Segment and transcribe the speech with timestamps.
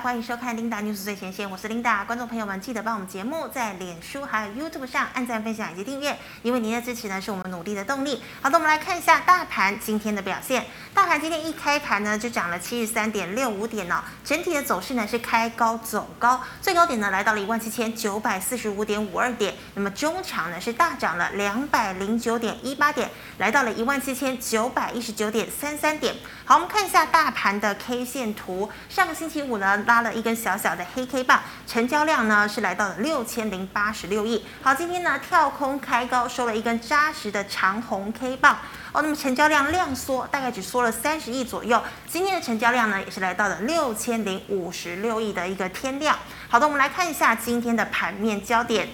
[0.00, 2.04] 欢迎收看琳达 news 最前线，我是琳达。
[2.04, 8.20] 观众朋友们，记得帮我们节目在脸书还有 YouTube 上按赞、分享以及订阅，因为您的支持呢是我们努力的动力。
[8.42, 10.66] 好的，我们来看一下大盘今天的表现。
[10.92, 23.08] 大盘今天一开盘呢就涨了七十三点六五点、哦，整体的走势呢是开高走高，最高点呢来到了一万七千九百四十五点五二点，那么中场呢是大涨了两百零九点一八点，
[23.38, 26.14] 来到了一万七千九百一十九点三三点。
[26.46, 29.82] 好，我们看一下大盘的 K 线图，上个星期五呢。
[29.86, 34.44] 拉了一根小小的黑 K 棒，成交量呢是来到了六千零八十六亿。
[34.62, 38.58] 好，今天呢跳空开高，收了一根扎实的长红 K 棒
[38.92, 39.00] 哦。
[39.00, 41.82] 那么成交量量缩，大概只缩了三十亿左右。
[42.06, 46.14] 今天的成交量呢也是来到了六千零五十六亿的一个天量。
[46.48, 48.86] 好的，我们来看一下今天的盘面焦点。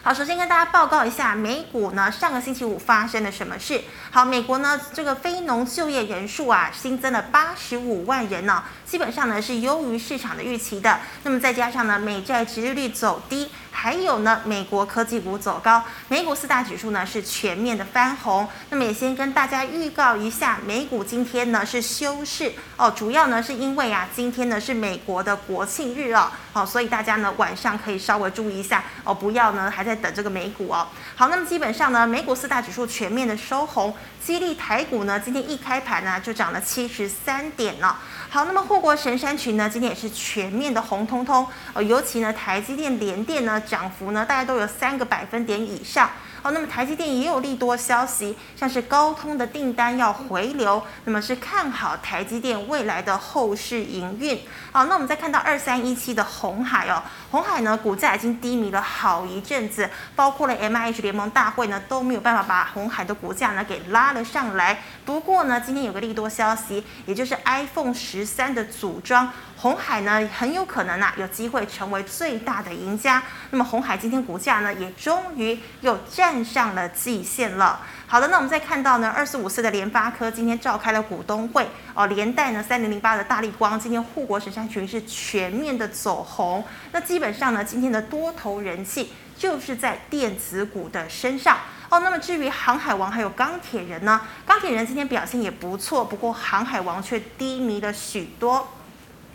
[0.00, 3.82] 好，首先跟大家报告一下，美股呢上个星期五发生了什么事？
[4.10, 10.98] 好，美国呢这个非农就业人数啊新增了八十五万人呢，基本上呢是优于市场的预期的。
[11.24, 13.48] 那么再加上呢美债殖利率走低。
[13.70, 18.48] 还有呢，美国科技股走高，美股四大指数呢是全面的翻红。
[18.70, 30.88] 那么也先跟大家预告一下，美股今天呢是休市哦，主要呢是因为啊，今天呢是美国的国庆日哦，好，所以大家呢晚上可以稍微注意一下哦，不要呢还在等这个美股哦。
[31.14, 37.96] 好，那么基本上呢，美股四大指数全面的收红，激励台股呢今天一开盘呢就涨了七十三点了。
[38.30, 46.10] 好，那么护国神山群呢，今天也是全面的红彤彤，呃，尤其呢，台积电、联电呢，涨幅呢，大概都有三个百分点以上。
[46.42, 54.40] 好，那么台积电也有利多消息，像是高通的订单要回流，那么是看好台积电未来的后市营运。
[54.70, 64.82] 好，那我们再看到二三一七的红海哦，红海呢股价已经低迷了好一阵子，包括了 MIH 联盟大会呢都没有办法把红海的股价呢给拉了上来。
[65.04, 69.30] 不过呢，今天有个利多消息，也就是 iPhone 十三的组装。
[69.56, 73.20] 红海呢很有可能啊有机会成为最大的赢家。
[73.50, 77.80] 那么红海今天股价呢也终于又站站上了季线了。
[78.06, 86.62] 好的，那我们再看到呢二四五四的联发科今天召开了股东会哦，连带呢三零零八的大力光今天护国神山群是全面的走红。
[86.92, 91.56] 那基本上呢今天的多头人气就是在电子股的身上
[91.88, 92.00] 哦。
[92.00, 98.68] 那么至于航海王还有钢铁人呢，钢铁人今天表现也不错，不过航海王却低迷了许多。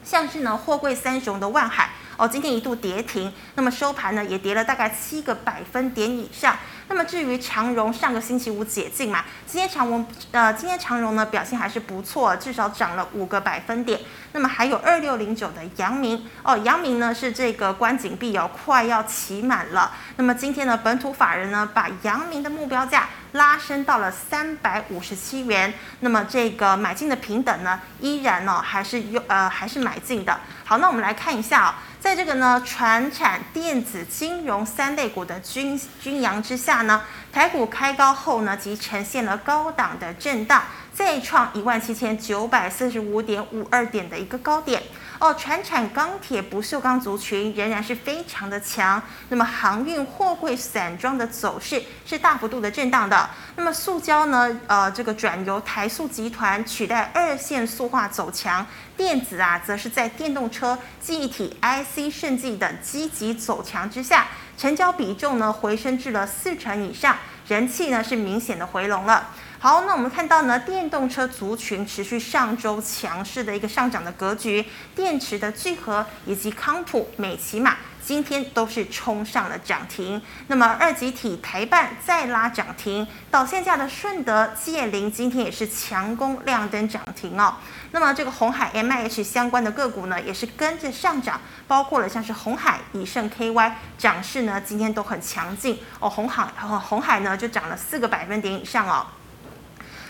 [0.03, 6.55] 像是呢，货柜三雄的万海哦，今天一度跌停，那么收盘呢也跌了大概七个百分点以上。
[6.93, 13.99] 那么至于长荣，上个星期五解禁嘛，今天长荣呃，今天长荣呢表现还是不错，至少涨了五个百分点。
[14.33, 19.91] 那么还有二六零九的阳明哦，阳明呢是这个关景币哦，快要起满了。
[20.17, 25.71] 那么今天呢，本土法人呢把阳明的目标价拉升到了三百五十七元。
[25.99, 30.39] 那么这个买进的平等呢，依然呢、还是有呃还是买进的。
[30.65, 31.73] 好，那我们来看一下哦。
[31.99, 40.63] 在这个呢，传产、电子、金融三类股的均均扬之下呢，台股开高后呢，即呈现了高档的震荡，
[40.93, 44.83] 再创一万七千九百四十五点五二点的一个高点。
[45.23, 49.01] 哦，船产、钢铁、不锈钢族群仍然是非常的强。
[49.29, 53.29] 那么航运、货柜、散装的走势是大幅度的震荡的。
[53.55, 54.59] 那么塑胶呢？
[54.67, 58.67] 呃，这个转由台塑集团取代二线塑化走强。
[58.97, 67.15] 电子啊，则是在电动车、记忆体、IC 设计等积极走强之下，成交比重呢回升至了四成以上，
[67.47, 69.29] 人气呢是明显的回笼了。
[69.63, 80.21] 好，那我们看到呢，电动车族群持续上周强势的一个上涨的格局，电池的聚合以及康普、美琪玛今天都是冲上了涨停。
[80.47, 87.55] 那么二极体台半再拉涨停，导线架的顺德、界霖今天也是强攻亮灯涨停哦。
[87.91, 96.09] 那么这个红海 M H 相关的个股呢，也是跟着上涨，包括了像是鸿海、以盛 KY 涨势呢，今天都很强劲哦。
[96.09, 96.47] 红海
[96.81, 99.07] 红海呢就涨了四个百分点以上哦。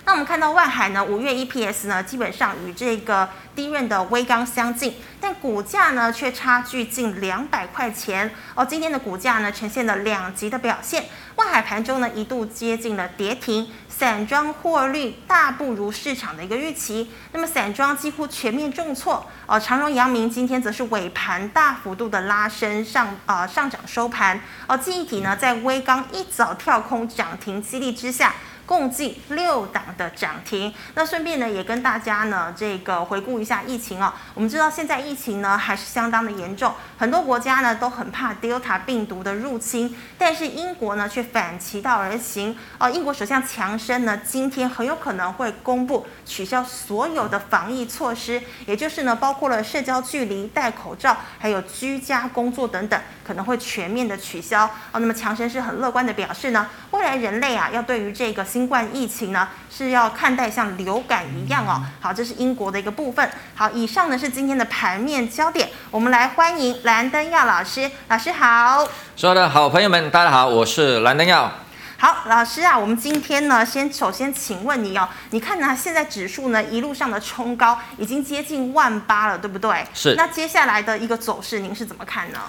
[0.05, 8.65] 那我们看到万海呢，五月 EPS 呢，基本上与这个低润的微钢相近，但股价呢却差距近两百块钱哦。
[8.65, 11.05] 今天的股价呢呈现了两极的表现，
[11.37, 19.57] 万海盘中呢一度接近了跌停，散装获利大不如市场的一个预期，那么散装几乎全面重挫哦。
[19.57, 24.77] 长荣、阳明今天则是尾盘大幅度的拉升上啊、呃、上涨收盘哦。
[24.77, 28.33] 记忆体呢在微钢一早跳空涨停激励之下。
[28.65, 30.73] 共计六档的涨停。
[30.95, 34.13] 那顺便呢，也跟大家呢这个回顾一下疫情哦。
[34.33, 42.89] 我们知道现在疫情呢还是相当的严重，很多国家呢都很怕 Delta 病毒的入侵，但是英国呢却反其道而行哦。
[42.89, 54.99] 英国首相强生呢今天很有可能会公布取消所有的防疫措施，也就是呢包括了社交距离、戴口罩，还有居家工作等等，可能会全面的取消哦。
[54.99, 61.81] 那么强生是很乐观的表示呢，未来人类啊要对于这个新冠疫情呢是要看待像流感一样哦。
[61.99, 63.27] 好，这是英国的一个部分。
[63.55, 67.89] 好，以上呢是今天的盘面焦点，我们来欢迎蓝灯耀老师。
[68.09, 71.51] 老师好，所有的好朋友们，大家好，我是蓝灯耀。
[71.97, 79.83] 好，老师啊，我们今天呢，先首先请问你哦，你看呢，现在指数呢一路上的冲高，已经接近万八了，对不对？
[79.95, 80.13] 是。
[80.13, 82.39] 那接下来的一个走势，您是怎么看呢？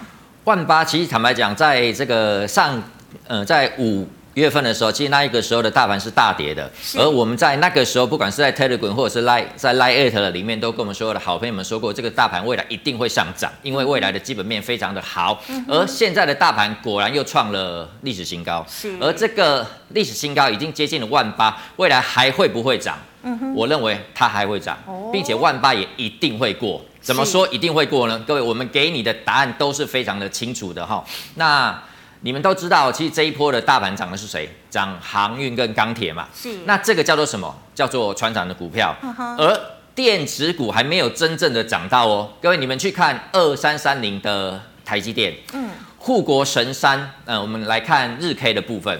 [0.44, 2.82] 万八，其实坦白讲，在这个上，
[3.26, 4.06] 呃，在五。
[4.34, 15.40] 月份的时候，其实那一个时候的大盘是大跌的，而我们在那个时候，不管是在 Telegram 或者是 Line 在 Line 的里面，都跟我们所有的好朋友们说过，这个大盘未来一定会上涨，因为未来的基本面非常的好。
[15.68, 18.66] 而现在的大盘果然又创了历史新高，
[19.00, 22.98] 而这个历史新高已经接近了万八，未来还会不会涨？
[23.54, 24.76] 我认为它还会涨，
[25.12, 26.84] 并且万八也一定会过。
[27.00, 28.18] 怎么说一定会过呢？
[28.26, 31.04] 各位，我们给你的答案都是非常的清楚的哈。
[31.34, 31.82] 那
[32.24, 34.48] 你们都知道，其实这一波的大盘涨的是谁？
[34.70, 36.26] 涨航运跟钢铁嘛。
[36.34, 36.56] 是。
[36.64, 37.54] 那这个叫做什么？
[37.74, 38.96] 叫做船长的股票。
[39.36, 39.60] 而
[39.94, 42.32] 电子股还没有真正的涨到哦。
[42.40, 45.34] 各位，你们去看二三三零的台积电。
[45.52, 45.68] 嗯。
[45.98, 47.10] 护国神山。
[47.26, 48.98] 嗯，我们来看日 K 的部分。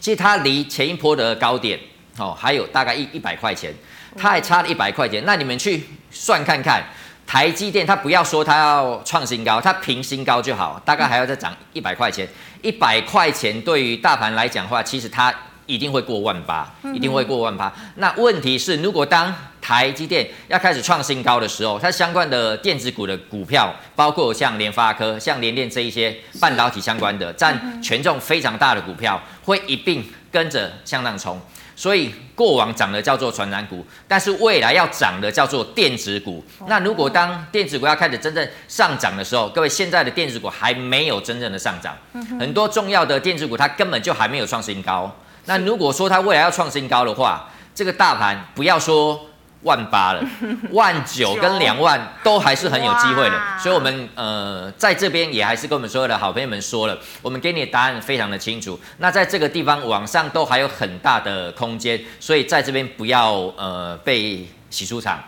[0.00, 1.78] 其实它离前一波的高点
[2.16, 3.72] 哦，还有大概一一百块钱，
[4.16, 5.22] 它还差了一百块钱。
[5.24, 6.82] 那你们去算看看。
[7.24, 12.26] 台积电，它不要说它要创新高，它平新高就好，大概还要再涨一百块钱。
[12.62, 15.34] 一百块钱对于大盘来讲的话，其实它
[15.66, 17.72] 一定会过万八，一定会过万八。
[17.96, 30.02] 那问题是，如果当台积电要开始创新高的时候，它相关的电子股的股票，包括像联发科、像联电这一些半导体相关的，占权重非常大的股票，会一并
[30.32, 31.38] 跟着向上冲。
[31.78, 36.44] 所以过往涨的叫做传染股，但是未来要涨的叫做电子股。
[36.66, 41.96] 那如果当电子股要开始真正上涨的时候，各位现在的电子股还没有真正的上涨，
[42.40, 45.16] 很多重要的电子股它根本就还没有创新高。
[45.44, 49.27] 那如果说它未来要创新高的话，这个大盘不要说。
[49.62, 50.22] 万八了，
[50.70, 58.78] 万九跟两万都还是很有机会的，所以，我们呃在这边也还是跟我们所有的好朋友们说了，我们给你的答案非常的清楚。
[58.98, 65.22] 那在这个地方往上都还有很大的空间，所以在这边不要呃被洗出场，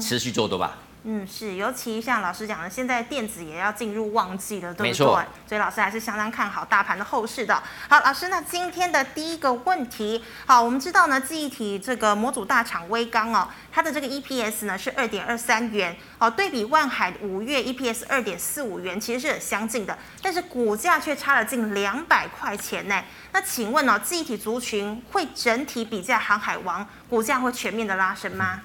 [0.00, 0.76] 持续做多吧。
[1.06, 5.04] 嗯，是，尤其像老师讲的，现在电子也要进入旺季了，对不对？
[5.04, 7.62] 所以老师还是相当看好大盘的后市的。
[7.90, 23.04] 好，老师，那今天的第一个问题，好，我们知道呢，记忆体这个模组大厂微刚哦，它的这个 EPS 呢是二点二三元，哦，对比万海五月 EPS 二点四五元，其实是很相近的，但是股价却差了近两百块钱呢。
[23.32, 28.62] 那请问哦，记忆体族群会整体比价航海王，股价会全面的拉升吗？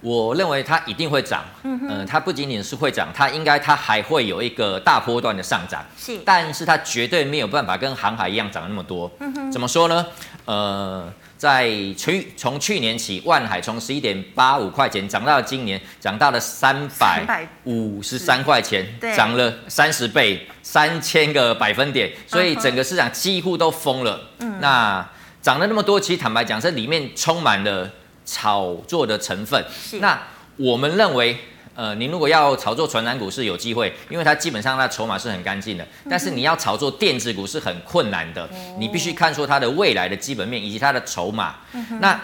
[0.00, 10.06] 我认为它一定会涨，嗯，呃，它不仅仅是会涨，它应该它还会有一个大波段的上涨，是，但是它绝对没有办法跟航海一样涨那么多，嗯哼，怎么说呢？
[10.44, 18.18] 呃，在去从去年起，万海从十一点八五块钱涨到了今年涨到了三百五十。
[18.18, 18.86] 三块钱，
[19.16, 25.04] 涨了三十倍，三千个百分点，所以整个市场几乎都疯了，嗯，那
[25.40, 27.90] 涨了那么多，其实坦白讲，这里面充满了。
[28.24, 29.64] 炒作的成分，
[30.00, 30.20] 那
[30.56, 31.36] 我们认为，
[31.74, 35.86] 呃，你如果要炒作传染股是有机会，因为它基本上它筹码是很干净的。
[36.08, 41.56] 但是你要炒作电子股是很困难的，你必须看出它的未来的基本面以及它的筹码。
[42.00, 42.20] 那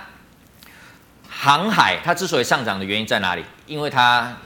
[1.28, 3.44] 航海它之所以上涨的原因在哪里？
[3.66, 4.36] 因为它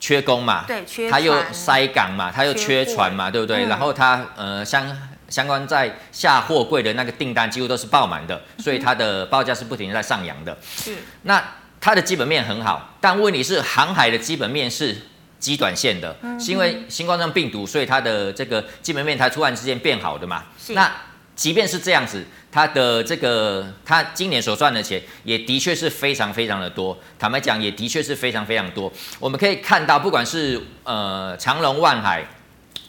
[0.00, 3.66] 缺工嘛，对，缺，它又塞港嘛，它又缺船嘛，对不对？
[3.66, 4.96] 然后它呃相。
[5.34, 10.56] 相关在下货柜的那个订单几乎都是爆满的，所以它的报价是不停地在上扬的。
[10.76, 11.42] 是，那
[11.80, 14.96] 它的基本面很好，但问题是航海的基本面是
[15.40, 20.44] 极短线的，是因为新冠状病毒，所以它的这个基本面才突然之间变好的嘛。
[20.56, 20.88] 是，那
[21.34, 26.96] 即便是这样子，它的这个它今年所赚的钱也的确是非常非常的多。
[27.18, 28.92] 坦白讲，也的确是非常非常多。
[29.18, 32.24] 我们可以看到，不管是呃长隆、万海。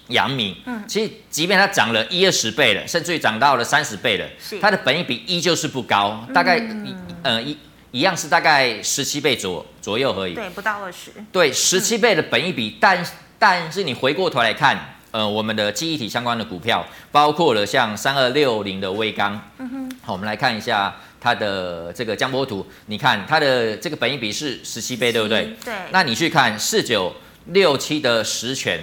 [0.08, 4.60] 阳明，嗯，其实即便它涨了一二十倍了，甚至于涨到了三十倍了，是。
[4.60, 7.58] 它的本益比依旧是不高，大概一呃一
[7.92, 13.06] 一样是大概十七倍左左右而已，对，不到二十，对，十七倍的本益比，嗯、但
[13.40, 25.56] 但是你回过头来看，呃，我们的记忆体相关的股票，包括了像三二六零的微刚，嗯哼，好，我们来看一下它的这个江波图，你看它的这个本益比是十七倍，对不对？
[25.64, 25.74] 对。
[25.92, 28.80] 那你去看四九六七的十銓，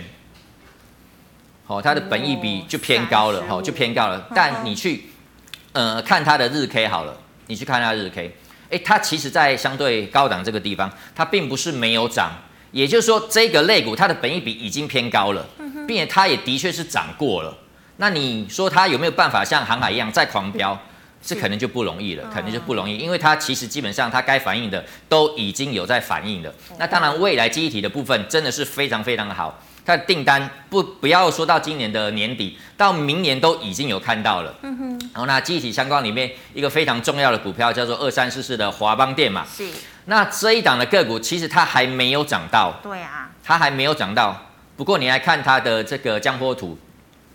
[1.72, 4.28] 好，它的本益比就偏高了，哦，就偏高了。
[4.34, 5.04] 但你去
[5.72, 8.36] 呃看它的日 K 好了，你去看它日 K，
[8.70, 12.30] 哎，它其实在相对高档这个地方，它并不是没有涨，
[12.72, 15.46] 也就是说这个类股它的本益比已经偏高了，
[15.88, 17.56] 并且它也的确是涨过了。
[17.96, 20.78] 那你说它有没有办法像航海一样再狂飙？
[21.24, 26.52] 这可能就不容易了，可能就不容易，因为它其实基本上它该反应的都已经有在反应了。
[26.78, 34.54] 那当然，未来记忆体的部分真的是非常非常的好，它的订单不不要说到今年的年底，到明年都已经有看到了。
[34.62, 34.98] 嗯哼。
[35.12, 39.44] 然后那记忆体相关里面一个非常重要的股票叫做二三四四的华邦电嘛。
[39.44, 39.68] 是。
[40.06, 42.78] 那这一档的个股其实它还没有涨到。
[42.82, 43.30] 对啊。
[43.44, 46.78] 它还没有涨到，不过你来看它的这个江波图，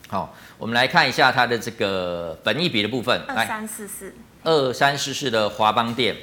[0.08, 0.36] 好。
[0.58, 6.16] 我们来看一下它的这个本益比的部分，二三四四，二三四四的华邦电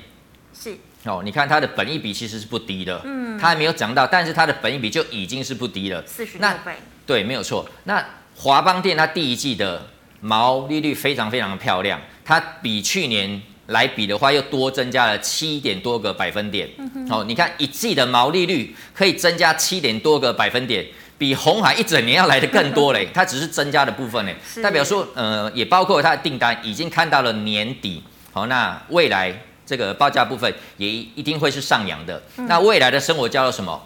[0.53, 0.77] 是
[1.07, 6.73] 哦，你看它的本益比其实是不低的，嗯，它还没有涨到，但是它的本益比就已经是不低了，四十六倍，
[7.07, 7.69] 对，没有错。
[7.85, 8.05] 那
[8.37, 9.87] 华邦电它第一季的
[10.21, 20.87] 毛利率非常非常的漂亮，它比去年来比的话又多增加了七点多个百分点，嗯哼，哦，你看一季的毛利率可以增加七点多个百分点。
[21.17, 29.33] 比红海一整年要来的更多嘞， 它只是增加的部分嘞，代表说，呃，也包括它的订单已经看到了年底，好，那未来
[29.67, 32.23] 这个报价部分也一定会是上扬的。
[32.37, 33.81] 那未来的生活叫做什么？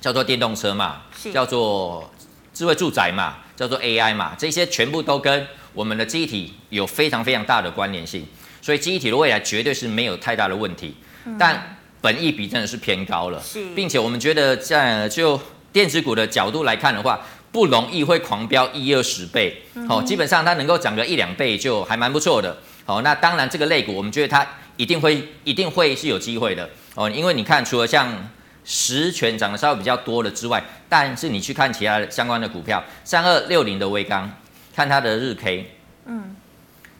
[0.00, 2.10] 叫做电动车嘛，叫做
[2.54, 8.24] 智慧住宅嘛，叫做 AI 嘛，这些全部都跟我们的记忆体有非常非常大的关联性，
[8.62, 10.94] 所以记忆体的未来绝对是没有太大的问题。
[11.38, 13.42] 但本益比真的是偏高了，
[13.74, 15.40] 并且我们觉得在就。
[15.70, 17.20] 电子股的角度来看的话，
[17.52, 24.44] 不容易会狂飙一二十倍，好，基本上它能够涨个一两倍就还蛮不错的，好，那当然这个类股我们觉得它
[24.78, 28.30] 一定会一定会是有机会的，哦，因为你看除了像
[28.64, 34.30] 十全涨得稍微比较多的之外，但是你去看其他的相关的股票，三二六零的微钢，
[34.74, 35.74] 看它的日 K，
[36.06, 36.36] 嗯，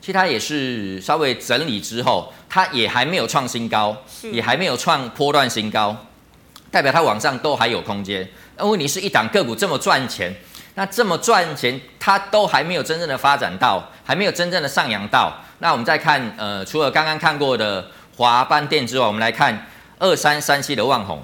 [0.00, 3.96] 其实它也是稍微整理之后，它也还没有创新高，
[4.32, 6.06] 也还没有创波段新高，
[6.72, 8.28] 代表它往上都还有空间。
[8.56, 10.34] 那问题是一档个股这么赚钱，
[10.74, 15.44] 那这么赚钱，它都还没有真正的发展到，还没有真正的上扬到。
[15.58, 19.66] 那我们再看，呃，除了刚刚看过的华邦电之外，我们来看
[19.98, 21.22] 二三三七的旺宏，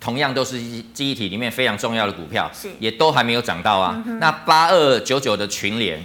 [0.00, 0.58] 同样都是
[0.92, 4.02] 记忆体里面非常重要的股票，也都还没有涨到啊。
[4.20, 6.02] 那八二九九的群联，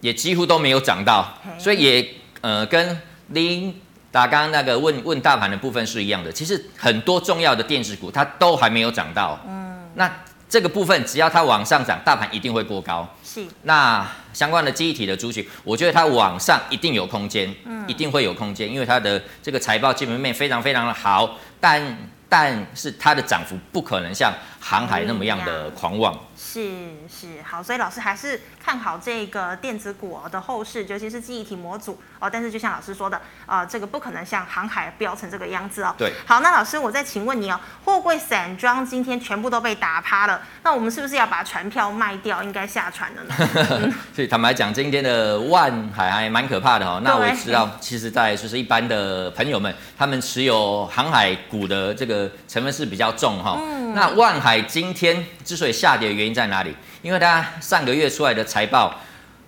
[0.00, 2.08] 也几乎都没有涨到，所以也
[2.40, 3.80] 呃跟林。
[4.12, 10.10] 打刚刚那个问问大盘的部分是一样的，其实很多重要的电子股它都还没有涨到，嗯，那
[10.48, 13.44] 这个部分只要它往上涨，大盘一定会过高，是。
[13.64, 21.96] 那相关的记忆体的族群，我觉得它往上一定有空间，嗯，一定会有空间，因为它的这个财报基本面非常非常的好，但
[22.28, 26.14] 但是它的涨幅不可能像航海那么样的狂妄。
[26.56, 26.70] 是
[27.06, 32.30] 是好，所以老师还是看好这个电子股的后市，尤其是记忆体模组哦。
[32.32, 35.94] 但是就像老师说的，啊、呃，这个不可能像航海飙成这个样子哦。
[35.98, 36.14] 对。
[36.24, 43.94] 好，那老师，我再请问你哦，货柜散装今天全部都被打趴了，那我们是不是要把船票卖掉，应该下船了呢？
[44.16, 47.02] 所以坦白讲，今天的万海还蛮可怕的哦。
[47.04, 53.58] 那我也知道，其实在就是一般的朋友们，他们持有航海股的这个成分是比较重哈、哦。
[53.60, 53.75] 嗯。
[53.96, 56.76] 那万海今天之所以下跌的原因在哪里？
[57.00, 58.94] 因为它上个月出来的财报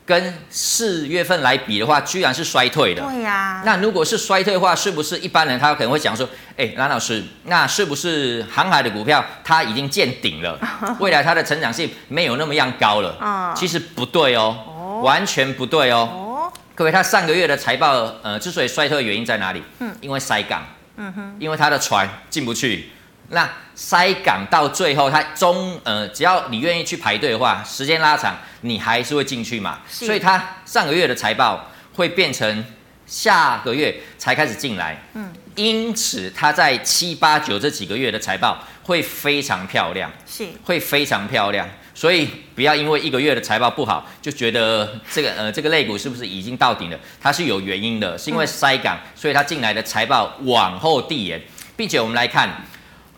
[0.06, 3.02] 跟四月份来比的话，居然是衰退的。
[3.02, 3.62] 对呀。
[3.66, 6.26] 那如果是衰退的话，是不是一般人他可能会想说，
[6.56, 10.58] 哎，蓝老师，那是不是航海的股票它已经见顶了？
[10.98, 13.14] 未来它的成长性没有那么样高了？
[13.20, 13.52] 啊。
[13.54, 16.08] 其实不对哦，完全不对哦。
[16.10, 16.52] 哦。
[16.74, 19.62] 各位，它上个月的财报，呃，之所以衰退的原因在哪里？
[19.80, 19.94] 嗯。
[20.00, 20.64] 因为塞港。
[20.96, 21.36] 嗯哼。
[21.38, 22.92] 因为它的船进不去。
[23.30, 29.80] 那塞港到最后，它中呃，只要你愿意去排队的话，时间拉长，你还是会进去嘛。
[29.86, 32.64] 所以它上个月的财报会变成
[33.06, 35.02] 下个月才开始进来。
[35.12, 41.68] 嗯，因此它在七八九这几个月的财报会非常漂亮，是会非常漂亮。
[41.94, 46.98] 所以不要因为一个月的财报不好，就觉得这个呃这个类股是不是已经到顶了？
[47.20, 51.42] 它是有原因的，是因为塞港，所以它进来的财报往后递延，
[51.76, 52.64] 并且我们来看。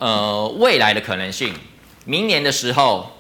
[0.01, 1.53] 呃，未来的可能性，
[2.07, 3.19] 明年的时候，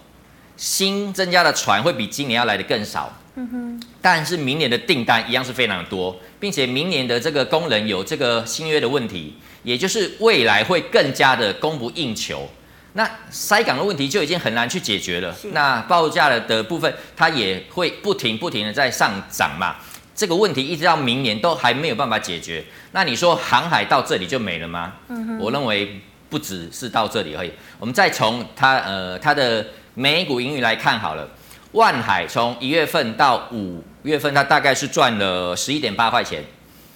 [0.56, 3.16] 新增加的船会比今年要来的更少。
[3.34, 3.82] 嗯哼。
[4.00, 12.48] 但是明年的订单一样是非常的多，并且明年的这个工人有这个新约的问题，也就是未来会更加的供不应求。
[12.94, 15.34] 那塞港的问题就已经很难去解决了。
[15.34, 19.76] 是那报价的的部分，它也会不停不停的在上涨嘛。
[20.14, 22.64] 这个问题一直到明年都还没有办法解决。
[22.92, 24.94] 那你说航海到这里就没了吗？
[25.08, 27.52] 嗯哼，我认为不只是到这里而已。
[27.78, 31.28] 我们再从它呃它的每股盈余来看好了，
[31.72, 36.42] 万海从一月份到五月份，它大概是赚了十一点八块钱。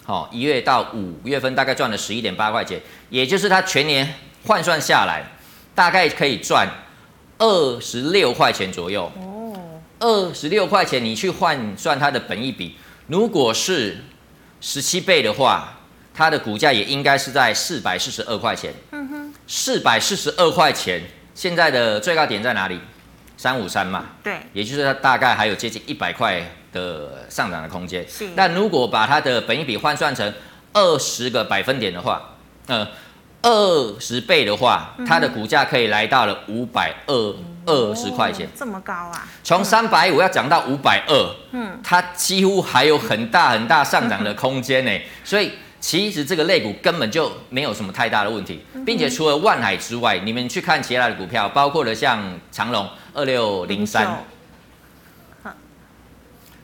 [0.04, 4.14] 好，一月到五月份大概赚了十一点八块钱，也就是它全年
[4.46, 5.24] 换算下来，
[5.74, 6.68] 大概可以赚
[7.38, 9.10] 二十六块钱左右。
[9.16, 9.56] 哦，
[9.98, 12.76] 二十六块钱，你去换算它的本益比，
[13.06, 14.04] 如果是
[14.60, 15.78] 十七倍的话，
[16.12, 18.74] 它的股价也应该是在四百四十二块钱。
[19.46, 21.02] 四百四十二块钱，
[21.34, 22.80] 现在的最高点在哪里？
[23.36, 24.06] 三五三嘛。
[24.22, 26.42] 对，也就是它大概还有接近一百块。
[26.74, 28.30] 的上涨的空间，是。
[28.34, 30.34] 但如果把它的本益比换算成
[30.72, 32.34] 二十个百分点的话，
[32.66, 32.84] 呃，
[33.42, 39.28] 二十倍的话，它的股价可以来到了五百二二十块钱，这么高啊！
[39.44, 44.90] 从三百五要涨到五百二，嗯，它几乎还有很大很大上涨的空间呢。
[45.22, 45.52] 所以
[45.84, 54.24] 其实这个类股根本就没有什么太大的问题，并且除了万海之外，你们去看其他的股票，包括了像长隆二六零三。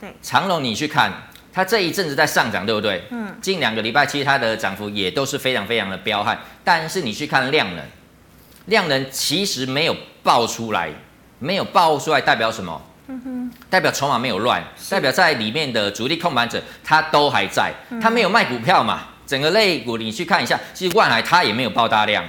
[0.00, 1.12] 对，长隆你去看，
[1.52, 3.02] 它这一阵子在上涨，对不对？
[3.10, 3.36] 嗯。
[3.42, 6.40] 近两个礼拜，其实它的涨幅也都是非常非常的彪悍。
[6.64, 7.84] 但是你去看量能，
[8.64, 10.90] 量能其实没有爆出来，
[11.38, 12.80] 没有爆出来代表什么？
[13.68, 19.02] 代表筹码没有乱，代表在里面的主力控盘者他都还在，他没有卖股票嘛。
[19.26, 22.24] 整个类股你去看一下，其实万海它也没有爆大量。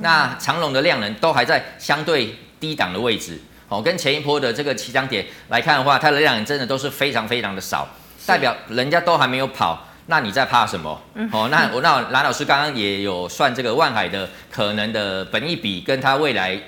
[0.00, 3.38] 那长隆的量能都还在相对低档的位置。
[3.68, 7.86] 哦，跟前一波的这个起涨点来看的话，它的量真的都是非常非常的少，
[8.24, 10.98] 代表人家都还没有跑，那你在怕什么？
[11.30, 16.58] 哦，那我那蓝老师刚刚也有算这个万海的可能的本益比，跟它未来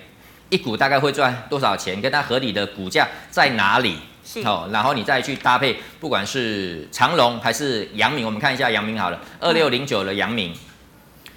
[0.50, 3.96] 一股大概会赚多少钱，跟它合理的股价在哪里？
[4.44, 10.52] 哦，然后你再去搭配，不管是长隆还是阳明，我们看一下阳明好了，二六零九的阳明，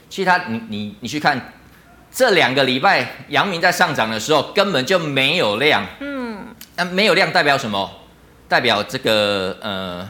[0.10, 1.54] 其实它你你你去看。
[2.16, 5.84] 这两个礼拜，阳明在上涨的时候根本就没有量。
[6.00, 7.90] 嗯，那没有量代表什么？
[8.48, 10.08] 代表这个呃，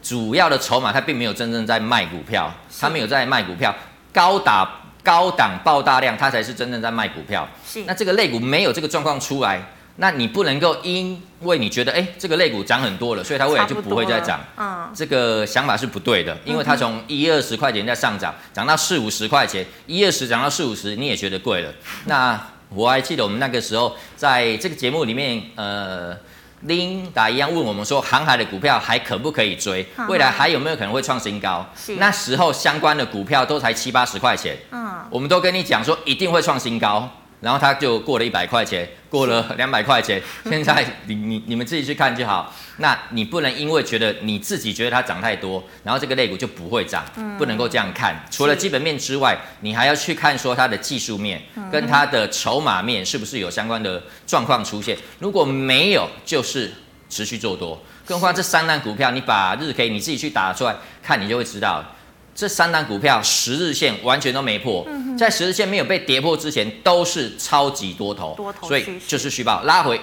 [0.00, 3.74] 主要的筹码它并没有真正在卖股票，它没有在卖股票，
[4.12, 7.46] 高打高档爆大量，它才是真正在卖股票。
[7.64, 9.62] 是，那这个类股没有这个状况出来。
[9.96, 14.40] 那你不能够因为你觉得哎，这个类股涨很多了，所以它未来就不会再涨。
[14.56, 21.72] 嗯，这个想法是不对的，因为它从一二十块钱在上涨，涨到四五十块钱，一二十涨到四五十，你也觉得贵了。
[22.06, 26.16] 那我还记得我们那个时候在这个节目里面，呃，
[26.64, 29.86] 琳达一样问我们说，航海的股票还可不可以追？
[30.08, 31.66] 未来还有没有可能会创新高？
[31.76, 31.96] 是。
[31.96, 37.08] 那时候相关的股票都才七八十块钱，嗯，我们都跟你讲说一定会创新高。
[37.44, 42.50] 然后他就过了一百块钱，过了两百块钱，现在你你你们自己去看就好。
[42.78, 47.04] 那你不能因为觉得你自己觉得它涨太多，然后这个类股就不会涨，
[47.36, 48.24] 不能够这样看。
[48.30, 54.96] 除了基本面之外，你还要去看说它的技术面跟它的筹码面是不是有相关的状况出现。
[55.18, 56.72] 如果没有，就是
[57.10, 57.78] 持续做多。
[58.06, 61.84] 更何况这三档股票，你把日 K 你自己去打出来看，你就会知道。
[62.34, 70.00] 这三档股票十日线完全都没破，在十日线没有被跌破之前，都是超级多头，多头，所以就是虚报拉回，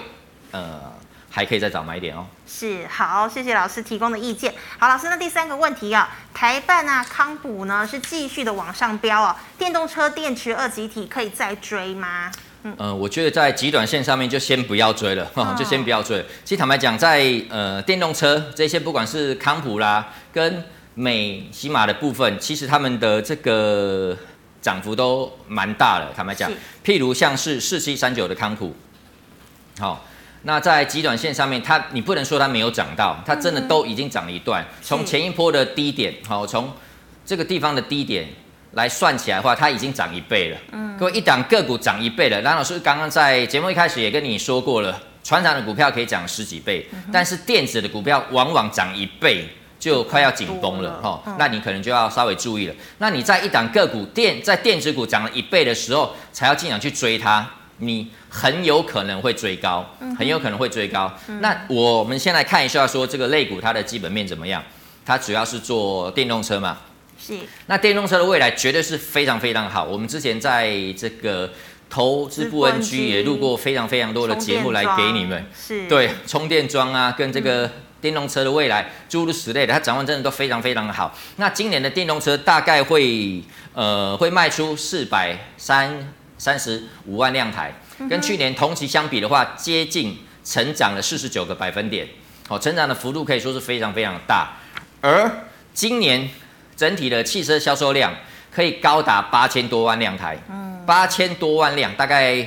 [0.50, 0.80] 呃，
[1.28, 2.24] 还可以再找买点哦。
[2.46, 4.54] 是，好，谢谢老师提供的意见。
[4.78, 12.32] 好，老师，那第三个问题啊，台办啊，康普呢是继续的往上飙哦，电动车电池二级体可以再追吗？
[12.64, 16.24] 嗯，呃、我觉得在极短线上面就先不要追了，哦、就先不要追了。
[16.44, 20.64] 其实坦白讲，在呃电动车这些，不管是康普啦，跟
[20.94, 24.16] 美西马的部分，其实他们的这个
[24.60, 26.12] 涨幅都蛮大的。
[26.14, 26.50] 坦白讲，
[26.84, 28.74] 譬如像是四七三九的康普，
[29.78, 30.04] 好，
[30.42, 34.62] 那在极短线上面，它你不能说它没有涨到，它真的都已经涨了一段。
[34.82, 36.70] 从前一波的低点，好，从
[37.24, 38.28] 这个地方的低点
[38.72, 40.58] 来算起来的话，它已经涨一倍了。
[40.72, 49.48] 嗯，各位一档个股涨一倍了，蓝老师刚刚在节目一开始也跟你说过了，船长的股票可以涨十几倍，但是电子的股票往往涨一倍。
[49.82, 52.74] 就快要紧绷了哈，那你可能就要稍微注意了。
[52.98, 57.44] 那你在一档个股电在电子股涨了一倍的时候，才要进场去追它，
[57.78, 59.84] 你很有可能会追高，
[60.16, 61.12] 很有可能会追高。
[61.40, 64.62] 那我们先来看一下，说这个类股它的基本面怎么样？
[65.04, 66.78] 它主要是做电动车嘛，
[67.18, 67.36] 是。
[67.66, 69.82] 那电动车的未来绝对是非常非常好。
[69.82, 71.50] 我们之前在这个
[71.90, 77.68] 投资部 NG 也录过非常非常多的节目来给你们，是对充电桩啊，跟这个。
[78.02, 81.16] 电动车的未来诸如此类的，它展望真的都非常非常的好。
[81.36, 83.40] 那今年的电动车大概会
[83.72, 87.72] 呃会卖出四百三三十五万辆台，
[88.10, 92.08] 跟去年同期相比的话，接近成长了四十九个百分点。
[92.48, 94.56] 哦，成长的幅度可以说是非常非常大。
[95.00, 96.28] 而今年
[96.76, 98.12] 整体的汽车销售量
[98.50, 102.44] 可以高达八千多万辆台，嗯，八千多万辆，大概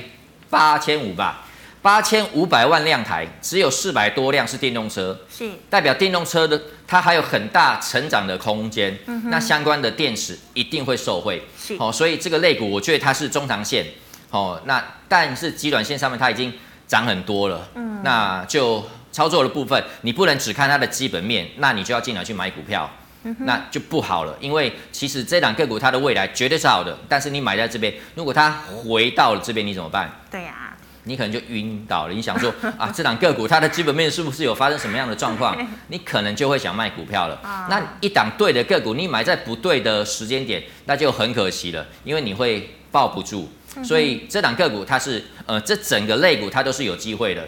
[0.50, 1.45] 八千五吧。
[1.86, 8.98] 八千五百万辆台，只有四百多辆是电动车，是代表电动车的它还有很大成长的空间。
[9.06, 11.40] 嗯、那相关的电池一定会受惠。
[11.56, 13.86] 是哦，所以这个类股我觉得它是中长线。
[14.32, 16.52] 哦，那但是极短线上面它已经
[16.88, 17.68] 涨很多了。
[17.76, 22.90] 嗯，那就操作的部分，你不能只看它的基本面，那你就要进来去买股票，
[23.22, 24.36] 嗯、那就不好了。
[24.40, 30.10] 因为其实这档个股它的未来绝对是好的，但是你买在这边，如果它回到了这边，你怎么办？
[30.28, 30.65] 对呀、啊。
[31.08, 35.56] 你可能就晕倒了，你想说 啊，这档个股它的基本面是不是有发生什么样的状况？
[35.86, 37.40] 你可能就会想卖股票了。
[37.70, 43.48] 那一档对的个股，你买在不对的时间点，那就很可惜了，因为你会抱不住。
[43.84, 47.42] 所以这档个股它是呃，这整个类股它都是有机会的。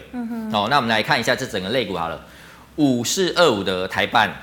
[0.53, 2.23] 哦，那我们来看一下这整个类股好了，
[2.77, 4.33] 五四二五的台办，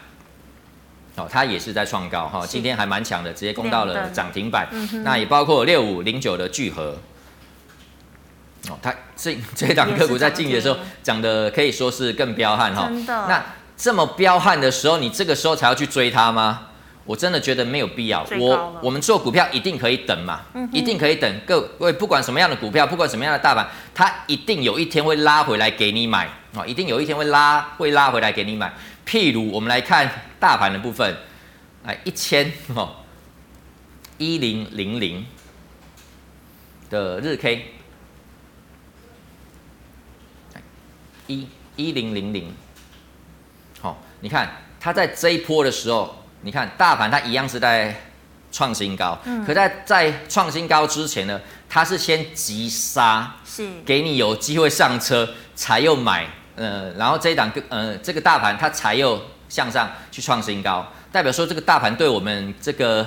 [1.17, 4.69] 哦，它也是在创高哈，今天还蛮强的，直接攻到了涨停板。
[5.03, 6.95] 那也包括六五零九的聚合。
[8.69, 12.87] 哦，它这这档个股在近期的时候涨的可以说是更彪悍哈。
[12.89, 13.27] 真的。
[13.29, 13.45] 那
[13.77, 16.69] 这么彪悍的时候，你这个时候才要去追它吗？
[17.05, 18.27] 我真的觉得没有必要。
[18.41, 21.41] 我我们做股票一定可以等嘛，嗯、一定可以等。
[21.47, 23.65] 各位不管什么样的股票，不管什么样的大盘，
[23.95, 28.75] 它一定有一天会拉回来给你买啊，一定有一天会拉会拉回来给你买。
[29.07, 31.17] 譬如我们来看大盘的部分，
[31.85, 32.97] 来一千哦，
[34.19, 35.25] 一零零零
[36.91, 37.76] 的日 K。
[41.27, 42.55] 一一零零零，
[43.81, 47.95] 好，你看它在这一波的时候，你看大盘它一样是在
[48.53, 53.69] 创新高，嗯，可在在创新高之前呢，它是先急杀，是。
[53.85, 63.07] 给你有机会上车才又买，呃，然后这一档呃这个大盘它才又向上去创新高，代表说这个大盘对我们这个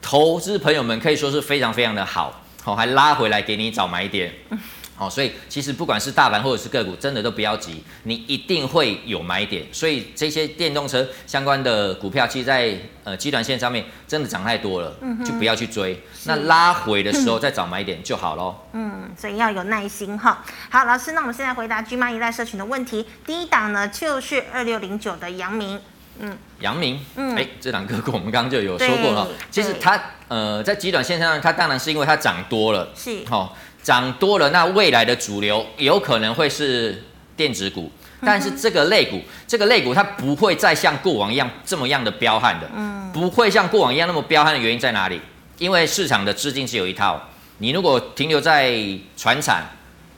[0.00, 4.32] 投资朋友们可以说是非常非常的好，好，还拉回来给你找买点。
[4.50, 4.58] 嗯
[4.96, 9.66] 好，所以其实不管是大盘或者是个股，真的都不要急，你一定会有买点。
[9.72, 16.00] 所以这些电动车相关的股票，其实在呃极短线上面真的涨太多了，嗯，就不要去追。
[16.26, 18.54] 那拉回的时候再找买点就好喽。
[18.72, 20.44] 嗯，所以要有耐心哈。
[20.70, 23.04] 好，老师，那我们现在回答 G 妈一代社群的问题。
[23.26, 25.80] 第一档呢就是二六零九的阳明，
[26.20, 29.26] 嗯，阳明，嗯，哎，这档个股我们刚刚就有说过了。
[29.50, 33.56] 其实它呃在极短线上，它当然是因为它涨多了，是，好。
[33.84, 37.04] 涨多了，那未来的主流有可能会是
[37.36, 37.92] 电子股，
[38.22, 45.20] 但是这个类股，这个类股它不会再像过往一样这么样的彪悍的，嗯，不会像过往一样那么彪悍的原因在哪里？
[45.58, 48.74] 因为市场的资金是有一套，你如果停留在
[49.16, 49.64] 船产，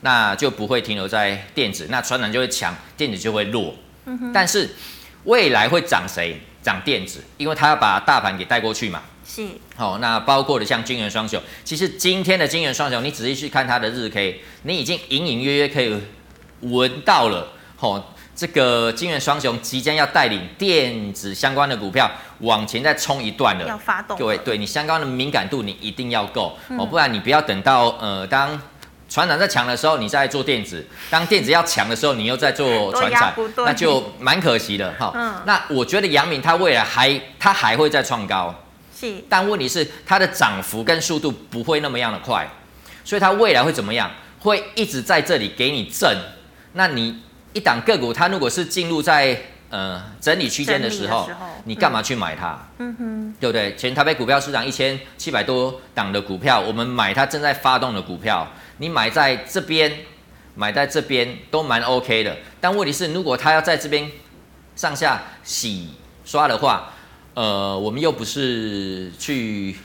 [0.02, 3.74] 那就不会停留在电子，那船产就会强，电子就会弱，
[4.04, 4.70] 嗯，但是
[5.24, 6.40] 未来会涨谁？
[6.62, 9.00] 涨电子，因为它要把大盘给带过去嘛。
[9.26, 16.00] 是，好、哦，那包括的像金元双雄，其实今天的金元双雄，你仔细去看它的日 K，你已经隐隐约约可以
[16.60, 17.48] 闻到了，
[17.80, 18.02] 哦，
[18.34, 22.10] 这个金元双雄即将要带领电子相关的股票
[22.40, 24.16] 往前再冲一段了，要发动。
[24.16, 28.58] 各位，对你相关的敏感度你一定要够、嗯、哦，不然你不要等到呃当
[29.08, 30.78] 船长在强的时候，你再做电子；
[31.10, 35.34] 当电子要强的时候，你又在做 船产，那就蛮可惜的哈、哦嗯。
[35.44, 38.54] 那我觉得杨敏他未来还他还会再创高。
[38.98, 42.48] 是，但问题是它的涨幅跟速度不会那么样的快，
[43.04, 44.10] 所以它未来会怎么样？
[44.38, 46.16] 会一直在这里给你震。
[46.74, 47.20] 那你
[47.52, 49.36] 一档个股，它如果是进入在
[49.70, 52.58] 呃整理区间的时候，时候你干嘛去买它？
[52.78, 53.74] 嗯哼，对不对？
[53.74, 58.46] 前台北股票市场一千七百多档的股票，我们买它正在发动的股票，
[58.78, 59.90] 你买在这边，
[60.54, 62.36] 买在这边都蛮 OK 的。
[62.60, 64.10] 但问题是，如果它要在这边
[64.76, 65.90] 上下洗
[66.24, 66.92] 刷的话，
[67.36, 69.76] 呃，我们又不是去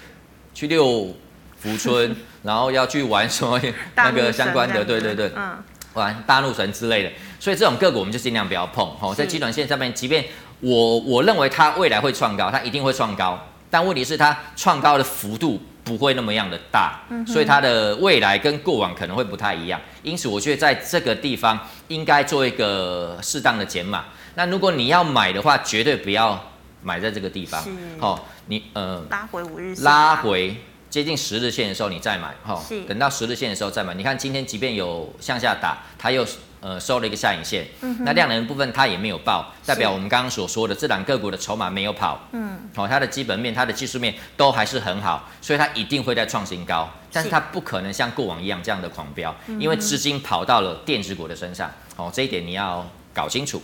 [0.53, 1.13] 去六
[1.57, 3.59] 福村， 然后要去玩什么
[3.93, 5.61] 那个相关的，对对对，嗯，
[5.93, 7.11] 玩大怒神之类的，
[7.41, 8.89] 所以这种个股我们就尽量不要碰。
[9.01, 10.23] 哦，在基准线上面，即便
[10.61, 13.37] 我我认为它未来会创高，它一定会创高，
[13.69, 19.77] 但问题是它创高的幅度不会那么样的大，所以它的未来跟过往可能会不太一样。
[20.03, 21.59] 因此，我觉得在这个地方
[21.89, 24.05] 应该做一个适当的减码。
[24.35, 26.41] 那如果你要买的话，绝对不要。
[26.83, 27.63] 买在这个地方，
[27.99, 30.57] 好、哦，你呃拉回五日线，拉回
[30.89, 33.93] 接近十日线的时候你再买，哈、哦，等到十日线的时候再买。
[33.93, 36.25] 你看今天即便有向下打，它又
[36.59, 53.61] 呃收了一个下影线，嗯、那量能部分它也没有爆，代表我们刚刚所说的这两个股的筹码没有跑，嗯，好、哦，它的基本面、它的技术面都还是很好，所以它一定会在创新高，但是它不可能像过往一样这样的狂飙，因为资金跑到了电子股的身上，哦，这一点你要搞清楚。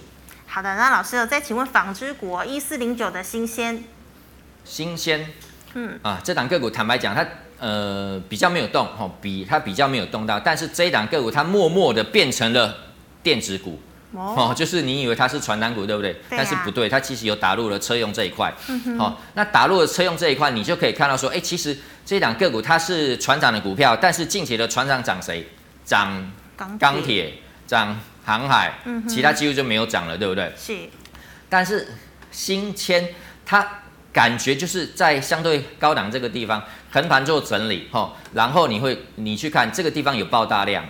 [0.47, 3.83] 好的，那老师再请问纺织股一四零九的新鲜，
[4.63, 5.27] 新鲜，
[5.73, 7.23] 嗯啊，这档个股坦白讲，它
[7.59, 12.75] 呃比较没有动哦，比它比较没有动到，但是这一档个股它默默的变成了
[13.21, 13.79] 电子股。
[14.13, 16.13] 哦，就是你以为它是传单股，对不对？
[16.29, 18.51] 对啊、但是不对，它其实有打入了车用这一块。
[18.69, 18.97] 嗯哼。
[18.97, 25.47] 哦，那打入了车用这一块，你就可以看到说，哎，其实这档个股它是船长的股票，但是近期的船长涨谁？
[25.83, 26.31] 涨
[26.79, 27.33] 钢铁，
[27.67, 30.51] 涨航海，嗯，其他几乎就没有涨了，对不对？
[30.57, 30.77] 是。
[31.47, 31.87] 但是
[32.29, 33.07] 新签
[33.45, 33.65] 它
[34.11, 36.61] 感觉就是在相对高档这个地方
[36.91, 40.83] 横盘做整理，哈、哦，然后你会你去看这个地方有爆大量。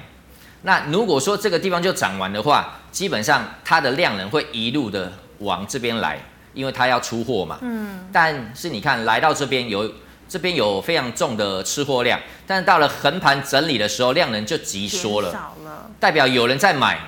[0.63, 6.19] 那如果说这个地方就涨完的话，基本上它的量能会一路的往这边来，
[6.56, 7.60] 因为它要出货嘛。
[7.62, 8.08] 嗯。
[8.12, 9.93] 但是你看来到这边有
[10.28, 15.54] 这边有非常重的吃货量，但是到了横盘整理的时候，量能就急缩了，
[16.00, 17.00] 代表有人在买，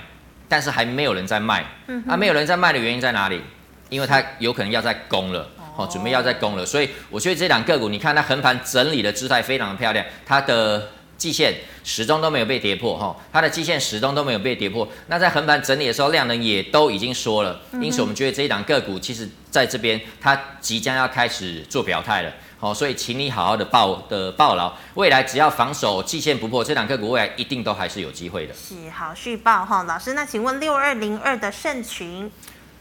[0.49, 1.65] 但是还没有人在卖。
[1.87, 2.03] 嗯。
[2.05, 3.41] 啊，没有人在卖的原因在哪里？
[3.89, 6.65] 因为它有可能要在攻了，哦，准备要在攻了。
[6.65, 10.89] 所以我觉得这档个股，你看它横盘整理的姿态非常的漂亮，它的。
[11.19, 14.87] 季线始终都没有被跌破，哈，它的季线始终都没有被跌破。
[15.07, 28.53] 那在横盘整理的时候，量能也都已经缩了，因此我们觉得这一档个股其实在这边它即将要开始做表态了，好，所以请你好好的抱的抱牢，未来只要防守季线不破，这两个股未来一定都还是有机会的。
[28.53, 32.29] 是好续报哈，老师，那请问六二零二的盛群，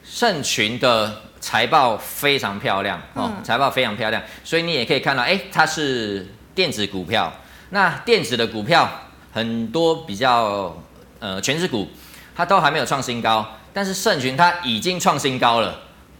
[0.02, 7.32] 盛群的财报非常漂亮，哦，财报非常漂亮，所以你也可以看到，哎，它是电子股票。
[7.70, 8.90] 那电子的股票
[9.32, 10.76] 很多比较
[11.20, 11.88] 呃权值股，
[12.34, 15.78] 它都还没有创新高，但是盛群它已经创新高了。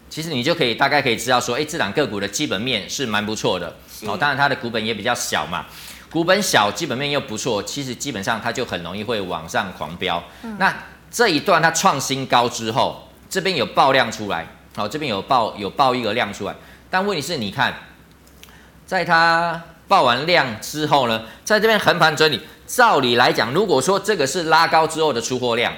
[0.09, 3.67] 其实你就可以大概可以知道说，哎，这档个股的基本面是蛮不错的
[4.05, 4.17] 哦。
[4.17, 5.65] 当然它的股本也比较小嘛，
[6.09, 10.23] 股本小，基本面又不错，其实基本上它就很容易会往上狂飙。
[10.43, 10.75] 嗯、那
[11.11, 16.55] 这一段它创新高之后，这边有爆量出来，好、哦，这边有爆有爆一个量出来，
[16.89, 17.73] 但问题是你看，
[18.85, 19.61] 在它。
[19.89, 25.73] 爆完量之后呢，在这边横盘整理，照理来讲，如果说这个是拉高之后的出货量，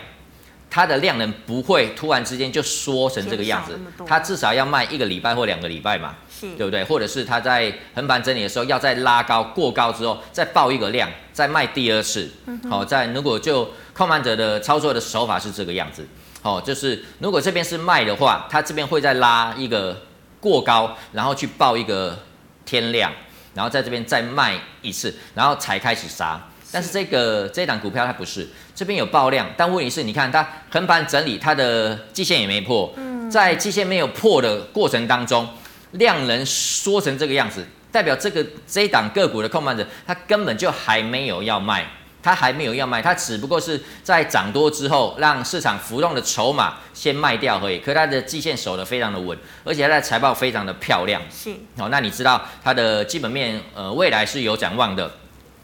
[0.71, 6.81] 它的量能不会突然之间就缩成这个样子，它至少要卖一个礼拜或两个礼拜嘛，对不对？
[6.85, 12.31] 或者是它在横盘整理的时候要再拉高过高之后再爆一个量，再卖第二次。
[12.69, 16.07] 好、嗯，在如果就控盘者的操作的手法是这个样子，
[16.41, 20.01] 好，就是如果这边是卖的话，它这边会再拉一个
[20.39, 22.17] 过高，然后去爆一个
[22.65, 23.11] 天量。
[23.53, 26.41] 然后在这边再卖一次，然后才开始杀。
[26.71, 32.93] 但是这个这档股票它不是，这边有爆量，但问题是，你看它横盘整理，它的季线也没破。
[32.97, 35.47] 嗯在季线没有破的过程当中，
[35.91, 41.85] 量能缩成这个样子，代表这个这档个股的控盘者，他根本就还没有要卖。
[42.23, 47.79] 他还没有要卖，他只不过是在涨多之后，让市场浮动的筹码先卖掉而已。
[47.79, 51.19] 可它的季线守得非常的稳，而且它的财报非常的漂亮。
[51.31, 55.09] 是，好，那你知道它的基本面，呃，未来是有展望的。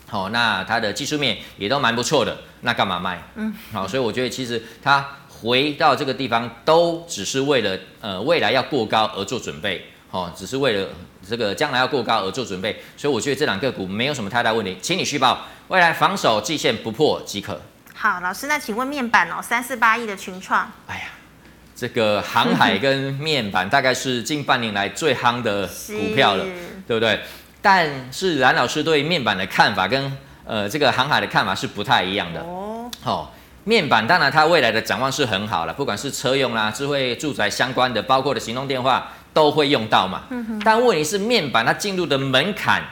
[0.07, 2.37] 好，那它的技术面也都蛮不错的。
[2.61, 3.21] 那干嘛卖？
[3.35, 9.91] 嗯，好，所以我觉得其实它回到这个地方，都只是为了呃未来要过高而做准备。
[10.09, 10.87] 好，只是为了
[11.27, 12.81] 这个将来要过高而做准备。
[12.95, 15.45] 所以我觉得这两个股没有什么太大问题，请你续报。
[15.67, 17.59] 未来防守季线不破即可。
[17.93, 20.71] 好，老师，那请问面板哦，三四八亿的群创。
[20.87, 21.03] 哎呀，
[21.75, 26.45] 这个航海跟面板大概是近半年来最夯的 股票了，
[26.87, 27.19] 对不对？
[27.61, 32.41] 但是蓝老师对面板的看法跟呃这个航海的看法是不太一样的。
[32.41, 32.89] 哦。
[33.01, 40.23] 好，面板当然它未来的展望是很好了，不管是车用啦、智慧住宅相关的，包括的行动电话都会用到嘛。
[40.29, 40.61] 嗯。
[40.63, 42.83] 但问题是面板它进入的门槛。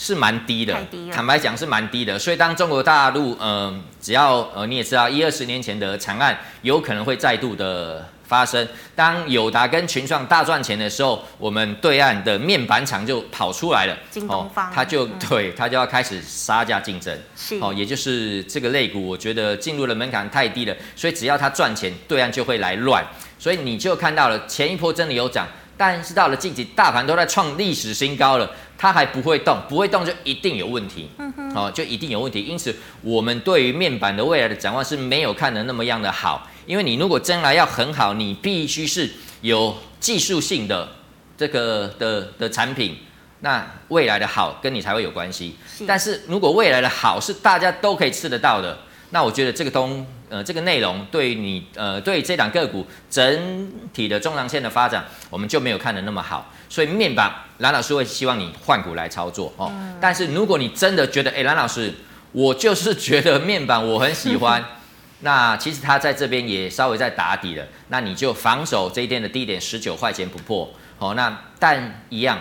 [0.00, 0.78] 是蛮低的，
[1.12, 8.68] 坦白讲是蛮低的，所以当中国大陆，嗯、呃，只要呃你也知道一二十年前的惨案有可能会再度的发生。
[8.94, 23.04] 当友达跟群创大赚钱的时候，我们对岸的面板厂就跑出来了，京东方，他、哦、就、嗯、对他就要开始杀价竞争，是哦，也就是这个类股，我觉得进入的门槛太低了，所以只要他赚钱，对岸就会来乱，
[23.38, 28.48] 所以你就看到了前一波真的有涨，但是到了近期大盘都在创历史新高了。
[28.80, 32.40] 它还不会动，不会动就一定有问题，嗯哼，哦，就一定有问题。
[32.44, 36.46] 因此，我们对于面板的未来的展望是没有看的那么样的好。
[36.68, 40.86] 因为你如果将来要很好，你必须是有技术性的
[41.34, 42.98] 这个的的产品，
[43.40, 45.56] 那未来的好跟你才会有关系。
[45.66, 45.86] 是。
[45.86, 48.78] 但是如果未来的好是大家都可以吃得到的，
[49.10, 56.52] 那我觉得这个东呃这个内容对你呃对这档个股整体的中长线的发展，我们就没有看得那么好。
[56.68, 59.72] 所以面板，蓝老师会希望你换股来操作哦。
[59.98, 61.94] 但是如果你真的觉得，哎，蓝老师，
[62.32, 64.62] 我就是觉得面板我很喜欢，
[65.20, 70.68] 那其实它在这边也稍微在打底了，那你就防守这一天的低点十九块钱不破。
[70.98, 72.38] 好，那但一样。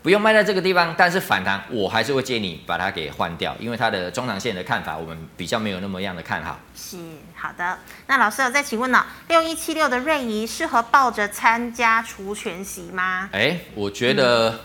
[0.00, 6.58] 不用卖在这个地方，但是反弹我还是会建议你把它给换掉，因为它的中长线的看法我们比较没有那么样的看好。
[6.74, 6.96] 是
[7.34, 9.04] 好的，那老师有再请问呢？
[9.26, 13.28] 六一七六的瑞仪适合抱着参加除权席吗？
[13.32, 14.60] 哎，我觉得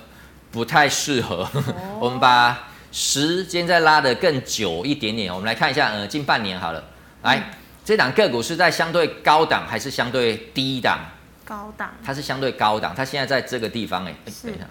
[0.51, 1.49] 不太适合。
[1.55, 1.63] 嗯、
[1.99, 6.81] 我们把时间再拉得更久一点点，我们来看一下，呃，近半年好了。
[7.23, 7.43] 来，嗯、
[7.83, 10.99] 这档个股是在相对高档还是相对低档？
[11.43, 11.91] 高档。
[12.05, 14.65] 它是相对高档，它现在在这个地方，哎，等一下。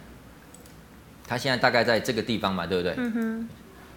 [1.27, 2.95] 它现在大概在这个地方嘛，对不对？
[2.97, 3.49] 嗯哼。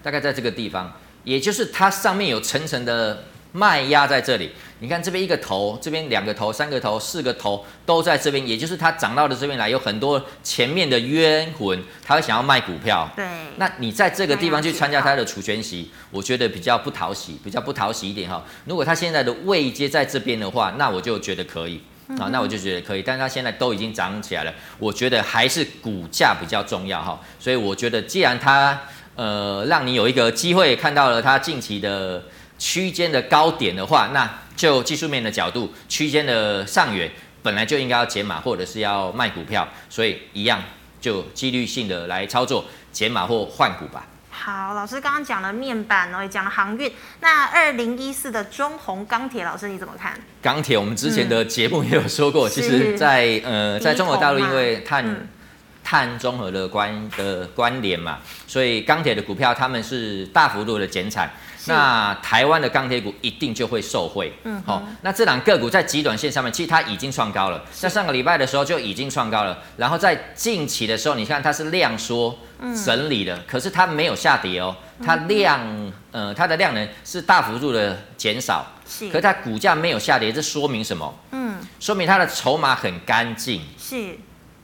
[0.02, 3.24] 大概在这个地方，也就是它上面有层层的
[3.56, 4.52] 卖压在这里。
[4.80, 13.10] 你看这边一个头，这边两个头，三个头，四个头都在这边，也就是它涨到了这边来，有很多前面的冤魂，他会想要卖股票。
[13.16, 13.26] 对。
[13.56, 18.44] 那你在这个地方去参加他的除权息，我觉得比较不讨喜，比较不讨喜一点哈。
[18.66, 21.82] 如果它现在的位阶在这边的话，那我就觉得可以。
[22.20, 28.80] 啊，那我就觉得可以，但是它现在都已经涨起来了，我觉得还是股价比较重要哈，所以我觉得既然它
[29.16, 32.24] 呃让你有一个机会看到了它近期的
[32.66, 37.12] 区间的高点的话，那就技术面的角度，区间的上缘
[37.44, 40.60] 本来就应该要减码或者是要卖股票，所以一样
[41.00, 44.08] 就纪律性的来操作减码或换股吧。
[44.32, 46.92] 好，老师刚刚讲了面板哦，也讲了航运。
[47.20, 50.20] 那二零一四的中红钢铁，老师你怎么看？
[50.42, 55.28] 钢铁，我们之前的节目也有说过，嗯、其实在呃，在中国大陆，因为碳、嗯、
[55.86, 58.18] 碳中和的关的关联嘛，
[58.48, 61.32] 所以钢铁的股票他们是大幅度的减产。
[61.68, 72.38] 那台湾的钢铁股一定就会受惠，嗯，好，那这两个股在极短线上面，其实它已经创高了，在上个礼拜的时候就已经创高了，然后在近期的时候，你看它是量缩
[72.86, 81.12] 整理的，可是它没有下跌哦，它量，呃，它的量能是大幅度的减少，是，可是它股价没有下跌，这说明什么？
[81.32, 84.20] 嗯，说明它的筹码很干净，是，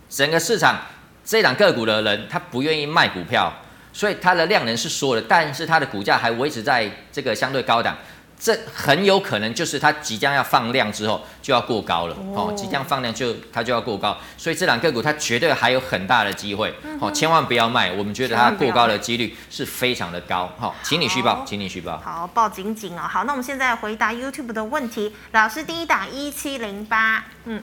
[0.08, 0.80] 整个市场
[1.24, 3.54] 这档个股的人他不愿意卖股票。
[3.94, 7.98] 所以它的量能是缩的，但是它的股价还维持在这个相对高档，
[8.40, 27.62] 这很有可能就是它即将要放量之后就要过高了哦，即将放量就它就要过高，所以这档个股它绝对还有很大的机会哦，千万不要卖，我们觉得它过高的几率是非常的高，好，请你续报，请你续报，好，报紧紧哦，好，那我们现在回答 YouTube 的问题，老师第一档一七零八，嗯，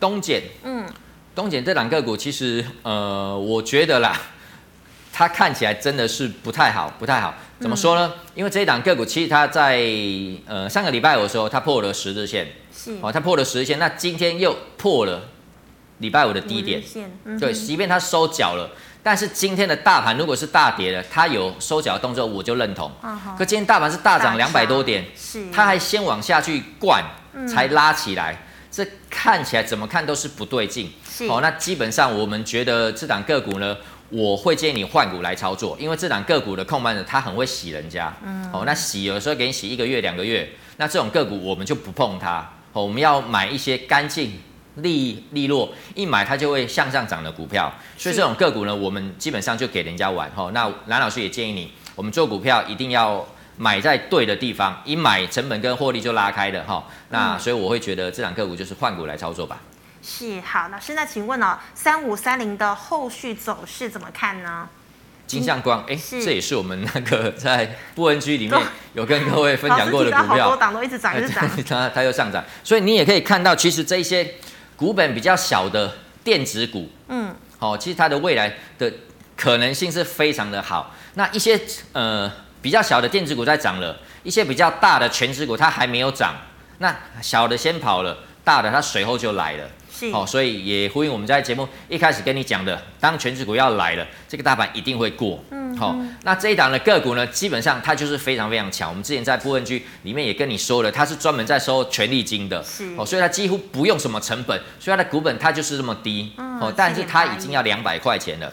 [0.00, 0.88] 东碱，嗯。
[1.40, 4.14] 东碱这两个股，其实呃，我觉得啦，
[5.10, 7.32] 它看起来真的是不太好，不太好。
[7.58, 8.12] 怎么说呢？
[8.14, 9.80] 嗯、因为这一档个股，其实它在
[10.46, 13.78] 呃上个礼拜五的时候，它破了十日线，是哦，它破了十日线。
[13.78, 15.30] 那今天又破了
[16.00, 16.82] 礼拜五的低点，
[17.24, 18.68] 嗯、对，即便它收脚了，
[19.02, 22.92] 但是今天的大盘如果是大跌的，它有收脚的动作，我就认同。
[23.02, 27.02] 嗯、可今天大盘是大涨两百多点，是，它还先往下去灌，
[27.48, 28.32] 才拉起来。
[28.34, 28.38] 嗯
[28.72, 30.92] 这看起来怎么看都是不对劲，
[31.28, 33.76] 好、哦，那基本上我们觉得这档个股呢，
[34.08, 42.36] 我会建议你换股来操作，因为这档个股的控盘者他很会洗人家，嗯，好、哦，那洗有时候给你洗一个月两个月，那这种个股我们就不碰它，
[42.72, 44.40] 好、哦，我们要买一些干净
[44.76, 53.26] 利利落，一买它就会向上涨的股票，所以这种个股呢，我们基本上就给人家玩，好、哦，那蓝老师也建议你，我们做股票一定要。
[53.56, 56.64] 买在对的地方，一买成本跟获利就拉开的。
[56.64, 56.82] 哈。
[57.10, 59.60] 那所以我会觉得这档个股就是换股来操作吧。
[60.02, 64.68] 是，好，老师，那请问哦，三五三零的后续走势怎么看呢？
[65.26, 68.60] 金像光，哎，这也是我们那个在布恩居里面
[68.94, 74.34] 有跟各位分享过的股票，好多档都一直涨，一直涨，它 它又上涨，所以你也可以看到，其实这一些
[74.76, 78.92] 股本比较小的电子股，嗯，好，其实它的未来的
[79.36, 80.94] 可能性是非常的好。
[81.14, 81.60] 那一些
[81.92, 82.30] 呃。
[82.62, 86.34] 比较小的电子股在涨了，一些比较大的全职股它还没有涨，
[86.76, 89.66] 那小的先跑了，大的它随后就来了，
[90.00, 90.10] 是。
[90.12, 102.94] 哦，所以也呼应我们在节目一开始跟你讲的，当权值股要来了，这个大盘一定会过，嗯，好、哦，那这一档的个股呢，基本上它就是非常非常强，我们之前在部分区里面也跟你说了，它是专门在收权利金的，是。
[102.96, 108.52] 哦，所以它几乎不用什么成本，所以它的股本它就是这么低，嗯、哦，但是它已经要两百块钱了，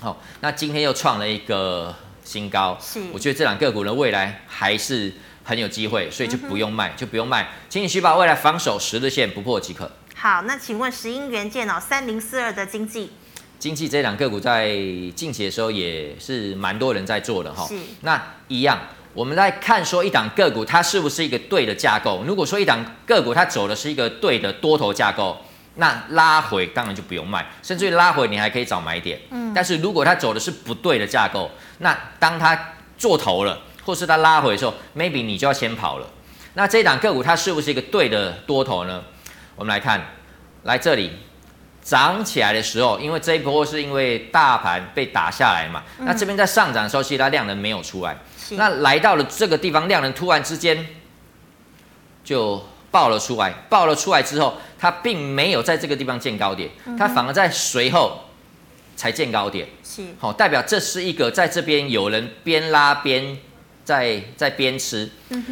[0.00, 1.94] 好、哦，那今天又创了一个。
[2.22, 9.90] 新高，是，我觉得这两个股呢，未来还是很有机会，所以就不用卖，嗯、就不用卖，请你去把未来防守十日线不破即可。
[10.22, 13.10] 好，那请问石英元件哦，三零四二的经济，
[13.58, 14.68] 经济这两个股在
[15.16, 17.66] 近期的时候也是蛮多人在做的哈。
[17.66, 18.78] 是，那一样，
[19.14, 22.22] 我们在看说一档个股它是不是一个对的架构？
[22.26, 25.38] 如果说一档个股它走的是一个对的多头架构。
[25.76, 29.18] 那拉回当然就不用卖，甚至于拉回你还可以找买点。
[29.30, 36.06] 嗯，但是如果它走的是不对的架构，那当它做头了，或或是它拉回的时候，maybe 你就要先跑了。
[36.54, 39.02] 那这一档个股它是不是一个对的多头呢？
[39.60, 40.02] 我们来看，
[40.62, 41.10] 来这里
[41.82, 48.16] 涨起来的时候，因为这一波是因为大盘被打下来嘛，嗯、那这边在上涨的时候，其实它量能没有出来。
[48.52, 50.86] 那来到了这个地方，量能突然之间
[52.24, 58.18] 就爆了出来，爆了出来之后，它并没有在这个地方见高点，它反而在随后
[58.96, 59.68] 才见高点。
[59.84, 63.36] 是，好，代表这是一个在这边有人边拉边
[63.84, 65.10] 在在边吃，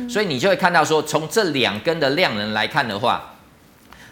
[0.09, 3.35] 所以你就会看到说，从这两根的量能来看的话，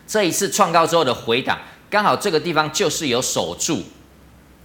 [0.07, 1.59] 这一次创高之后的回档，
[1.91, 3.83] 刚好这个地方就是有守住。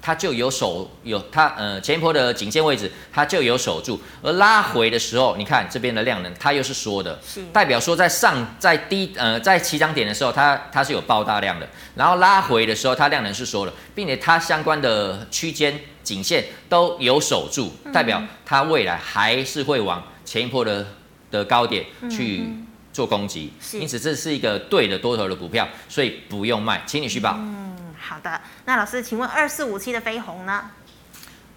[0.03, 20.83] 它就有守有它呃前一波的颈线位置，它就有守住，而拉回的时候，你看这边的量能，它又是缩的，是代表说在上在低呃在起涨点的时候，它它是有爆大量的，然后拉回的时候，它量能是缩的，并且它相关的区间颈线都有守住，代表它未来还是会往前一波的
[21.29, 22.49] 的高点去
[22.93, 27.35] 做攻击，因此这是一个对的多头的股票，所以不用卖，请你续报。
[27.37, 27.71] 嗯
[28.03, 30.71] 好的，那老师，请问二四五七的飞鸿呢？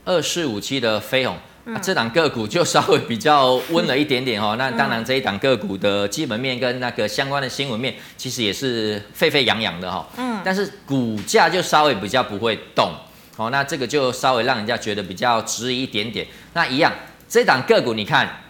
[0.05, 1.39] 二四五七的飞鸿，
[1.83, 4.55] 这档个股就稍微比较温了一点点哦。
[4.59, 10.07] 那当然，这一档个股的基本面跟那个相关的新闻面，其实也是沸沸扬扬的哈。
[10.19, 10.43] 嗯。
[10.45, 12.93] 但是股价就稍微比较不会动，
[13.39, 16.27] 哦，那这个就稍微让人家觉得比较质疑一点点。
[16.53, 16.93] 那一样，
[17.27, 18.43] 这档个股你看，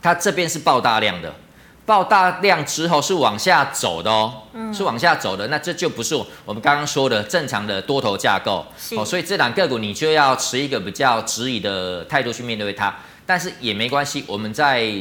[0.00, 1.34] 它这边是爆大量的。
[1.86, 6.14] 爆大量之后是往下走的哦，嗯、是往下走的，那这就不是
[6.46, 8.64] 我们刚刚说的正常的多头架构。
[8.96, 12.94] 哦，所以这档个股你就要持一个比较质疑的态度去面对它，
[13.26, 14.94] 但是也没关系，我们在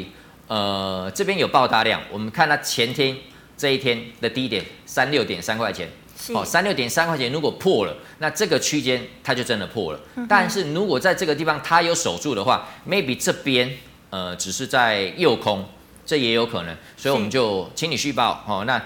[0.47, 3.15] 呃这边有爆大量，我们看它前天
[3.55, 6.33] 这一天的低点三六点三块钱，是。
[6.33, 13.71] 哦，三六点三块钱如果破了，那这个区间它就真的破了，嗯、但是如果在这个地方它有守住的话，maybe 这边
[14.09, 15.65] 呃只是在诱空。
[16.05, 18.63] 这也有可能，所以我们就请你续报哦。
[18.65, 18.81] 那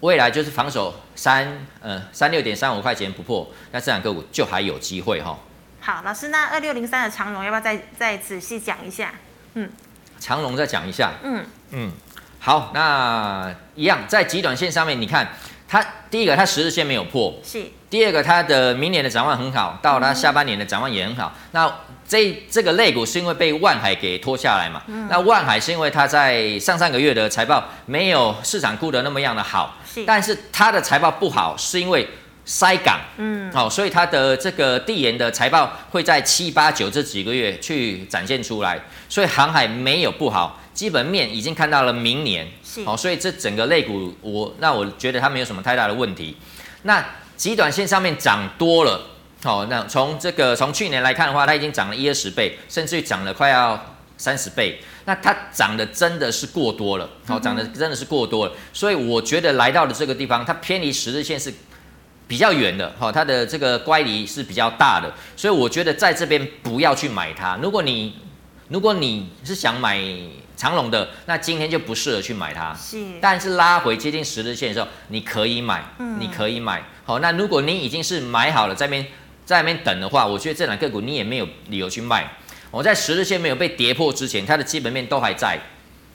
[0.00, 5.38] 未来就是防守三呃三六点三五块钱不破，那这两个股就还有机会哈。
[5.80, 9.12] 好，老师，那二六零三的长荣要不要再再仔细讲一下？
[9.54, 9.70] 嗯，
[10.18, 11.12] 长荣再讲一下。
[11.22, 11.92] 嗯嗯，
[12.40, 15.28] 好，那一样在极短线上面，你看
[15.68, 21.32] 它第一个它十日线没有破，是第二个它的明年的展望很好，到它下半年的展望也很好。
[21.36, 21.74] 嗯、那
[22.08, 24.80] 这这个类股是因为被万海给拖下来嘛？
[24.86, 30.04] 嗯、那万海是因为它在上上个月的财报没有市场估的那么样的好，是。
[30.04, 32.08] 但是它的财报不好是因为
[32.44, 46.36] 塞港，嗯，好、哦，所以它的这个地缘的财报会在七八九这几个月去展现出来，所以航海没有不好，基本面已经看到了明年，是，好、哦，所以这整个类股我那我觉得它没有什么太大的问题，
[46.82, 47.04] 那
[47.36, 49.00] 极短线上面涨多了。
[49.42, 54.80] 好，那从这个从去年来看的话，它已经涨了一二十倍，甚至于涨了快要三十倍。
[55.04, 58.52] 那它涨的真的是过多了，好，涨的真的是过多了。
[58.72, 61.52] 所以我觉得来到了这个地方，它偏离十日线是
[62.26, 65.12] 比较远的，好，它的这个乖离是比较大的。
[65.36, 67.56] 所以我觉得在这边不要去买它。
[67.62, 68.18] 如果你
[68.68, 70.02] 如果你是想买
[70.56, 72.74] 长龙的，那今天就不适合去买它。
[72.74, 75.84] 是，但是拉回接近十日线的时候，你可以买，
[76.18, 76.82] 你可以买。
[77.04, 79.06] 好，那如果你已经是买好了这边。
[79.46, 82.28] 在那边等的话，我觉得这两个股你也没有理由去卖。
[82.72, 85.58] 我在十日线没有被跌破之前，它的基本面都还在。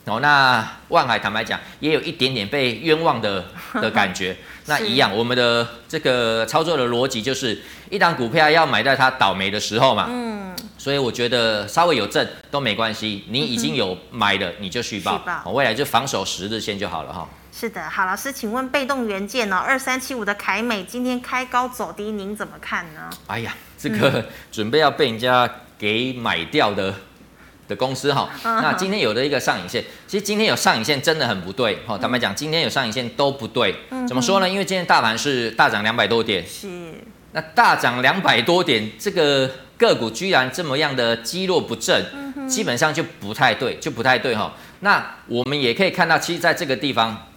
[0.05, 3.45] 哦，那万海坦白讲，也有一点点被冤枉的
[3.81, 4.35] 的感觉。
[4.65, 10.07] 那一样，我们的这个操作的逻辑就是，一档股票要买在它倒霉的时候嘛。
[10.09, 10.53] 嗯。
[10.77, 17.29] 所以我觉得稍微有震都没关系，你已经有买的你就续报，续报未来就防守十日线就好了哈。
[17.61, 19.55] 是的，好，老师，请问被动元件呢？
[19.55, 23.07] 二三七五的凯美今天开高走低，您怎么看呢？
[23.27, 25.47] 哎呀，这个 准备要被人家
[25.77, 26.91] 给买掉的
[27.67, 31.95] 的公司哈， 嗯、那今天有的一个上影线，其实今天有上影线真的很不对哈。
[31.95, 33.75] 坦白讲，今天有上影线都不对，
[34.07, 34.49] 怎么说呢？
[34.49, 36.95] 因为今天大盘是大涨两百多点，是，
[37.33, 39.47] 那大涨两百多点，这个
[39.77, 42.03] 个股居然这么样的积弱不振，
[42.35, 44.51] 嗯、基本上就不太对，就不太对哈。
[44.79, 47.27] 那我们也可以看到，其实在这个地方。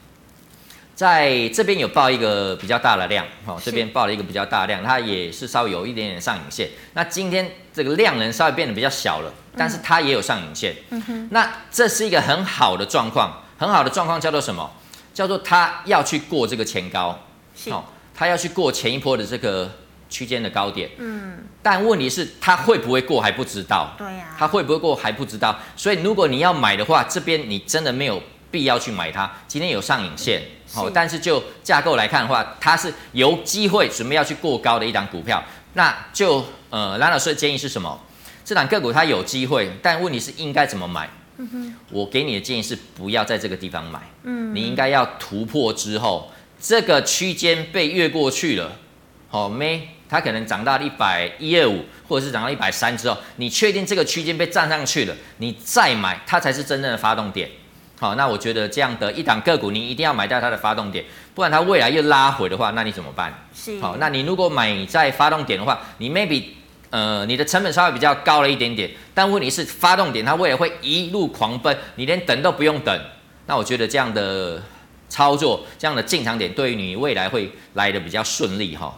[0.94, 6.68] 在这边有报一个比较大的量，哦，这边报了一个比较大的量，它也是稍微有一点点上影线。
[6.92, 10.76] 那今天这个量能稍微变得比较小了，但是它也有上影线。
[10.90, 11.28] 嗯哼。
[11.32, 14.70] 那这是一个很好的状况，很好的状况叫做什么？
[15.12, 17.18] 叫做它要去过这个前高，
[17.56, 17.82] 是哦，
[18.14, 19.68] 它要去过前一波的这个
[20.08, 20.88] 区间的高点。
[20.98, 21.38] 嗯。
[21.60, 23.92] 但问题是它会不会过还不知道。
[23.98, 24.26] 对呀。
[24.38, 28.22] 它会不会过还不知道，所以如果你要买的话，这边你真的没有
[28.52, 29.28] 必要去买它。
[29.48, 30.40] 今天有上影线。
[30.74, 35.42] 好，但是就架构来看的话，它是有机会准备要去过高的一档股票，
[35.74, 38.00] 那就呃，蓝老师的建议是什么？
[38.44, 41.08] 这档个股它有机会，但问题是应该怎么买？
[41.38, 44.00] 嗯哼，我给你的建议是不要在这个地方买。
[44.24, 48.72] 嗯，你应该要突破之后，这个区间被越过去了，
[49.28, 49.88] 好没？
[50.08, 57.50] 它可能涨到一百一二五，或者是涨到一百三之后，你确定这个区间被站上去了，你再买，它才是真正的发动点。
[58.04, 61.02] 好，那我觉得这样的一档个股，你一定要买到它的发动点，
[61.34, 63.32] 不然它未来又拉回的话，那你怎么办？
[63.54, 63.80] 是。
[63.80, 66.44] 好，那你如果买在发动点的话，你 maybe。
[66.90, 73.00] 呃，你的成本稍微比较高了一点点，但问题是发动点它未来会一路狂奔，你连等都不用等。
[73.46, 74.62] 那我觉得这样的
[75.08, 78.94] 操作，这样的进场点对于你未来会来的比较顺利哈。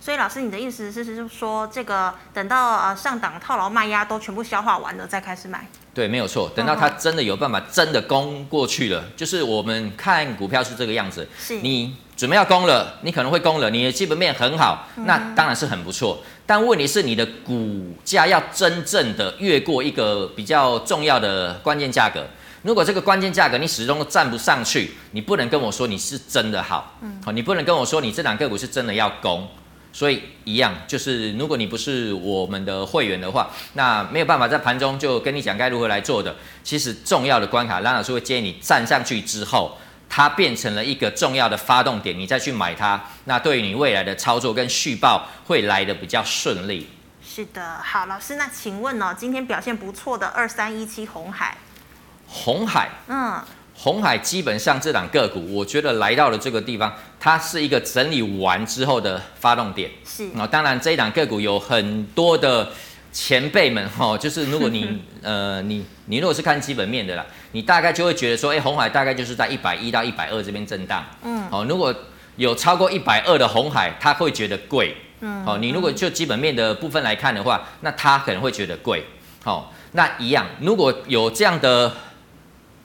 [0.00, 5.66] 所以老师，你的意思是是说，这个等到呃上档套牢卖压都全部消化完了再开始买？
[5.94, 6.50] 对，没有错。
[6.56, 11.26] 等到它真的有办法真的攻过去了，就是我们看股票是这个样子。
[11.38, 11.60] 是。
[11.60, 16.20] 你准备要攻了，你可能会攻了，你的基本面很好，那当然是很不错。
[16.44, 22.24] 但问题是，你的股价要真正的越过一个比较重要的关键价格。
[22.62, 29.46] 如果这个关键价格你始终都站不上去，你不能跟我说你是真的好，嗯，好，你不能跟我说你这两个股是真的要攻。
[29.94, 36.36] 所以一样，就是如果你不是我们的会员的话，那没有办法在盘中就跟你讲该如何来做的。
[36.62, 39.78] 其实重要的关卡，蓝老师会建议你站上去之后。
[40.06, 46.88] 它变成了一个重要的发动点，你再去买它，那对于你未来的操作跟续报会来的比较顺利。
[47.26, 51.56] 是的，好，老师，那请问哦，今天表现不错的二三一七红海，
[52.28, 53.42] 红海，嗯，
[53.84, 59.90] 鸿海基本上这档个股，我觉得来到了这个地方，它是一个整理完之后的发动点。
[60.06, 62.70] 是，啊当然这一档个股有很多的。
[63.16, 71.04] 前辈们哈，就是如果你 呃你你如果是看基本面的啦，你大概就会觉得说，哎，红海大概就是在一百一到一百二这边震荡。
[71.22, 71.94] 嗯，好，如果
[72.34, 74.96] 有超过一百二的红海，他会觉得贵。
[75.20, 79.04] 嗯，好，你如果就基本面的部分来看的话，那他可能会觉得贵。
[79.44, 81.94] 好，那一样，如果有这样的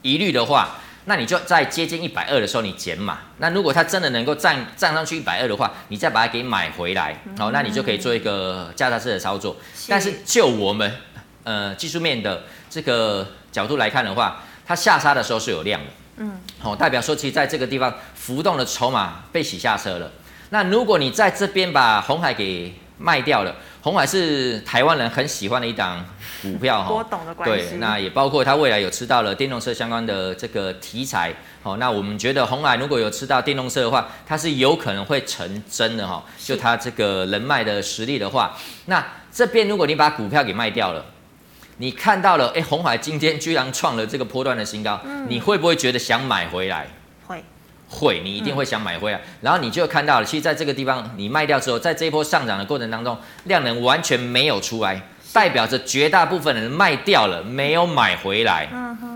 [0.03, 0.75] 疑虑的话。
[1.09, 3.17] 那你就在接近一百二的时候，你减码。
[3.39, 9.57] 那如果它真的能够站站上去一百二的话，你再把它给买回来，好，那你就可以做一个价差式的操作。
[9.87, 10.97] 但是就我们
[11.43, 15.87] 呃技术面的这个角度来看的话，它下杀的时候是有量的，
[16.17, 20.11] 嗯，好，代表说其实在这个地方浮动的筹码被洗下车了。
[20.51, 23.55] 那如果你在这边把红海给卖掉了。
[23.81, 26.05] 红海是台湾人很喜欢的一档
[26.41, 27.69] 股票 哈，波动的关系。
[27.69, 31.33] 对，那也包括它未来有吃到了电动车相关的这个题材。
[31.63, 36.23] 好，那我们觉得红海如果有吃到电动车的话，它是有可能会成真的哈。
[36.37, 41.05] 就它这个人脉的实力的话，那这边如果你把股票给卖掉了，
[41.77, 46.87] 你看到了，哎，红海今天居然创了这个波段的新高，你会不会觉得想买回来？
[47.25, 47.43] 会，
[48.23, 55.01] 你一定会想买回来，嗯、然后你就看到了，其实在这个地方你卖掉之后，在这一波上涨的过程当中，量能完全没有出来，
[55.33, 58.67] 代表着绝大部分人卖掉了，没有买回来。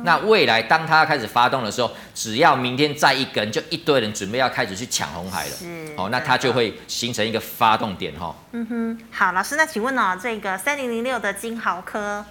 [0.04, 5.52] 那未来当它开始发动的时候，只要明天再一根，就一堆人准备要开始去抢红海了。
[5.52, 5.96] 是。
[5.96, 8.36] 好，那它就会形成一个发动点哈。
[8.52, 9.00] 嗯哼。
[9.12, 12.26] 好，老师，那请问呢，这个三零零六的金豪科，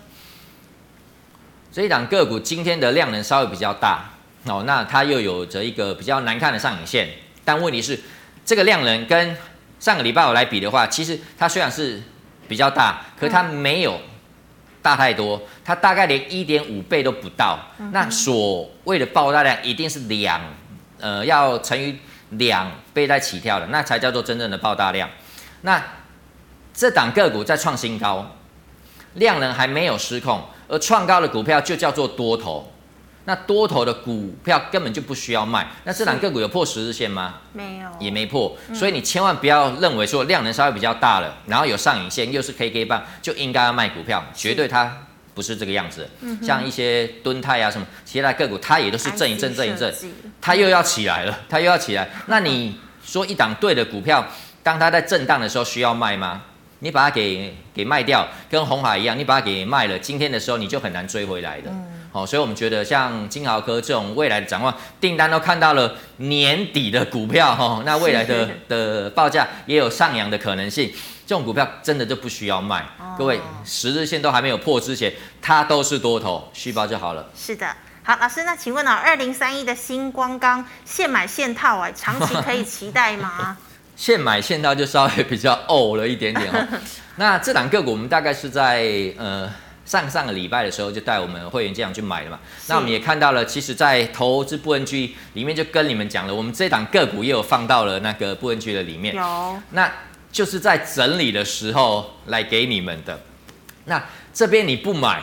[1.73, 4.11] 这一档个股今天的量能稍微比较大。
[4.45, 7.09] 哦，那它又有着一个比较难看的上影线，
[7.45, 7.99] 但问题是，
[8.45, 9.37] 这个量能跟
[9.79, 12.03] 上个礼拜五来比的话，其实它虽然是
[12.49, 14.01] 比较大，可它没有
[14.83, 17.57] 大太多，它大概连一点五倍都不到。
[17.93, 20.41] 那所谓的爆大量，一定是两，
[20.99, 21.97] 呃，要乘以
[22.31, 25.09] 两倍再起跳的，那才叫做真正的爆大量。
[25.61, 25.81] 那
[26.75, 28.35] 这档个股在创新高，
[29.15, 32.72] 量能还没有失控，而创高的股票就叫做多头。
[33.25, 35.69] 那多头的股票根本就不需要卖。
[35.85, 37.35] 那这两个股有破十日线吗？
[37.53, 38.57] 没有，也没破。
[38.75, 46.09] 所以你千万不要认为说量能稍微比较大了，然后有上影线又是 K K 棒，就应该要卖股票，绝对它不是这个样子。
[46.43, 49.95] 像一些敦泰啊什么其他个股，它也都是震一震震一震，
[50.41, 52.09] 它又要起来了，它又要起来。
[52.27, 54.27] 那你说一档对的股票，
[54.63, 56.43] 当它在震荡的时候需要卖吗？
[56.81, 61.71] 你把它给给卖掉，跟红海一样，你把它给卖了，今天的时候你就很难追回来的。
[62.13, 70.93] 好，所以我们觉得像金豪科这种未来的展望，订单都看到了年底的股票，哈，那未来的的报价也有上扬的可能性。
[71.27, 72.85] 这种股票真的就不需要卖。
[73.17, 75.11] 各位，十日线都还没有破之前，
[75.41, 77.31] 它都是多头，续报就好了。
[77.35, 77.67] 是的，
[78.03, 83.57] 好，老师，那请问呢，二零三一的新光钢现买现套，哎，长期可以期待吗？
[83.97, 86.69] 现买现套就稍微比较呕了一点点哦。
[87.17, 88.85] 那这档个股我们大概是在
[89.17, 89.51] 呃。
[89.93, 92.41] 上上个礼拜的时候，就带我们会员这样去买了嘛。
[92.67, 99.15] 那我们也看到了，其实，在投资部 NG 里面就跟你们讲了，我们这档个股也有放到了那个部 NG 的里面。
[99.15, 99.63] 有。
[99.73, 99.93] 那
[100.31, 103.21] 就是在整理的时候来给你们的。
[103.85, 105.23] 那这边你不买，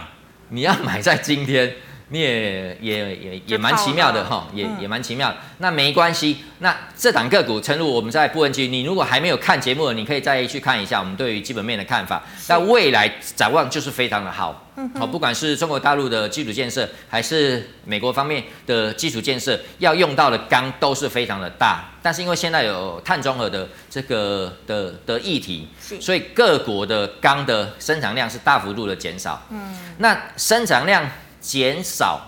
[0.50, 1.76] 你要买在今天。
[2.12, 5.38] 你也也也也蛮奇妙的哈，也也蛮奇妙的。
[5.60, 12.24] 那没关系，那这档个股，诚如我们在布恩区，你如果还没有看节目的，你可以再去看一下我们对于基本面的看法。
[12.48, 21.92] 那未来展望就是非常的好，好，不管是中国大陆的基础建设，还是美国方面的基础建设，要用到的钢都是非常的大。
[22.02, 25.68] 但是因为现在有碳中和的这个的的议题，
[26.02, 29.40] 所以各国的钢的生产量是大幅度的减少。
[29.52, 31.08] 嗯，那生产量。
[31.50, 32.22] 减少，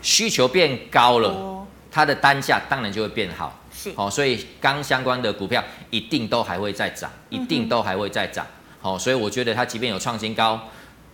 [0.00, 3.60] 需求变高了，它的单价当然就会变好。
[3.70, 8.46] 是，好，所以钢相关的股票一定都还会再涨，一定都还会再涨。
[8.80, 10.58] 好，所以我觉得它即便有创新高，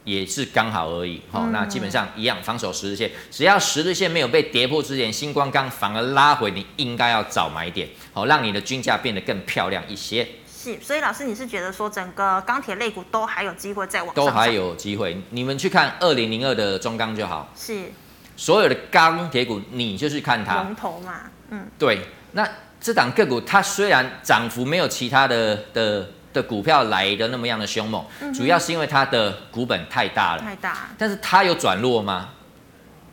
[0.04, 1.20] 也是刚好而已。
[1.32, 10.24] 好，那基本上一样，防守十日线，只要十日线没有被跌破之前，新光钢反而拉回，你应该要早买点，好，让你的均价变得更漂亮一些。
[10.62, 14.26] 是，所以老师，你是觉得说整个钢铁类股都还有机会再往上？
[14.26, 17.48] 都还有机会，你们去看二零零二的中钢就好。
[17.56, 17.90] 是，
[18.36, 20.56] 所有的钢铁股，你就去看它。
[20.56, 21.14] 龙头嘛，
[21.48, 22.00] 嗯，对。
[22.32, 22.46] 那
[22.78, 30.42] 这档个股，它虽然涨幅没有其他的的的股票来的那么样的凶猛，嗯、主要是因为它的股本太大了。
[30.42, 30.90] 太大。
[30.98, 32.28] 但是它有转弱吗？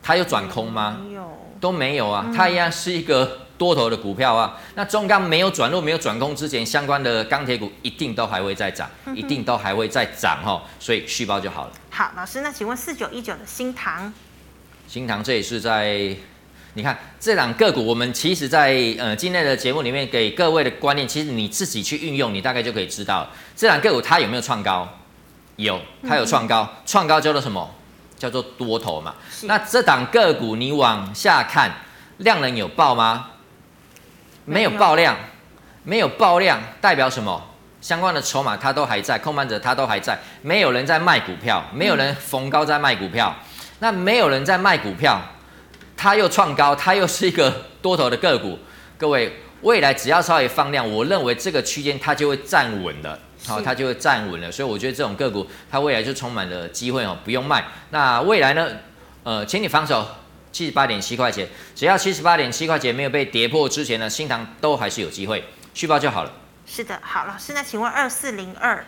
[0.02, 0.98] 它有转空吗？
[1.02, 2.26] 没有，都没有啊。
[2.36, 3.47] 它一样是一个。
[3.58, 11.72] 多头的股票啊，那中钢没有转弱、没有转空之前，相关的钢铁股一定都还会再涨，嗯、一定都还会再涨哈，所以续报就好了。
[11.90, 14.12] 好，老师，那请问四九一九的新唐，
[14.86, 16.16] 新唐这也是在，
[16.74, 24.88] 你看这档个股，我们其实在呃今天的节目里面给各位的观念，其实你自己去运用，你大概就可以知道这档个股它有没有创高，
[25.56, 27.68] 有，它有创高，创、嗯、高叫做什么？
[28.16, 29.14] 叫做多头嘛。
[29.42, 31.72] 那这档个股你往下看，
[32.16, 33.30] 量能有爆吗？
[34.48, 35.14] 没有爆量，
[35.84, 37.44] 没有爆量代表什么？
[37.80, 43.36] 相关的筹码它都还在，控盘者它都还在，没有人在卖股票，没有人逢高在卖股票，
[43.78, 45.20] 那没有人在卖股票，
[45.96, 48.58] 它又创高，它又是一个多头的个股。
[48.96, 54.50] 各位，未来只要稍微放量，我认为这个区间它就会站稳了，好，它就会站稳了。
[54.50, 57.64] 所以我觉得这种个股它未来就充满了机会哦，不用卖。
[57.90, 58.66] 那未来呢？
[59.22, 60.06] 呃，请你防守。
[60.50, 65.44] 七十八点七块钱，只要七十八点七块钱没有被跌破之前呢，新塘都还是有机会
[65.74, 66.32] 续报就好了。
[66.66, 68.84] 是的，好，老师，那请问二四零二，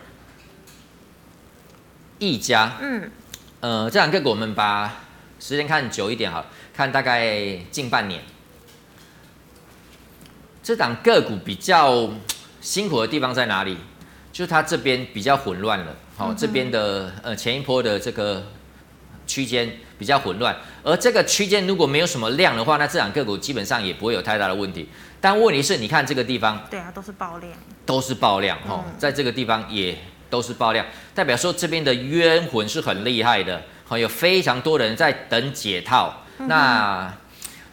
[2.18, 3.10] 一家，嗯，
[3.60, 5.04] 呃，这两个股我们把
[5.38, 6.44] 时间看久一点好，
[6.74, 8.22] 看大概近半年，
[10.62, 12.10] 这档个股比较
[12.60, 13.78] 辛苦的地方在哪里？
[14.32, 18.44] 就是它这边比较混乱了，好、哦，这边的呃前一波的这个。
[19.30, 24.88] 区间比较混乱，而这个区间如果没有什么量的话，那这两个股基本上也不会有太大的问题。
[25.20, 27.52] 但问题是，你看这个地方，对啊，都是爆量，
[27.86, 29.96] 都是爆量哈，在这个地方也
[30.28, 36.24] 都是爆量，代表说这边的冤魂是很厉害的，好，有非常多人在等解套。
[36.38, 37.14] 嗯、那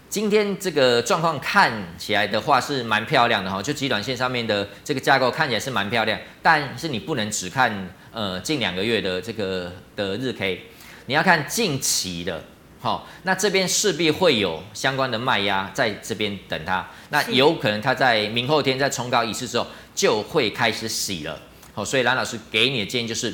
[0.10, 10.68] 今天这个状况看起来的话是蛮漂亮的哈，就极短线上面的这个架构看起来是蛮漂亮，但是你不能只看呃近两个月的这个的日 K。
[11.08, 12.44] 你要看近期的，
[12.82, 21.40] 好，那这边势必会有相关的卖压在这边等它，那有可能它在明后天再冲高一次之后就会开始洗了，
[21.74, 23.34] 好，所以蓝老师给你的建议就是，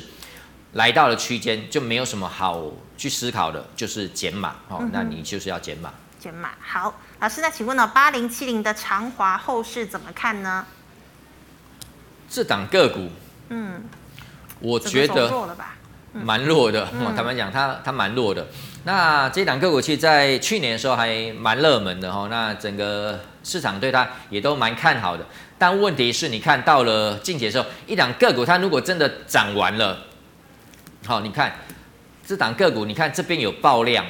[0.74, 5.92] 来到了区间就没有什么好去思考的，就是减码，好，那你就是要减码。
[6.20, 10.64] 减码，好，老师，那请问呢，八零七零的长华后市怎么看呢？
[12.30, 13.10] 这档个股，
[13.48, 13.82] 嗯，
[14.60, 15.28] 我觉得。
[16.14, 18.46] 蛮弱的，坦白讲，它它蛮弱的。
[18.84, 25.26] 那这档个股其实在去年的时候还蛮热门的哈，那整个市场对它也都蛮看好的。
[25.58, 29.98] 但问题是你看到了近期的时候，一档个股它如果真的涨完了，
[31.06, 31.52] 好，你看
[32.26, 34.04] 这档个股，你看这边有爆量，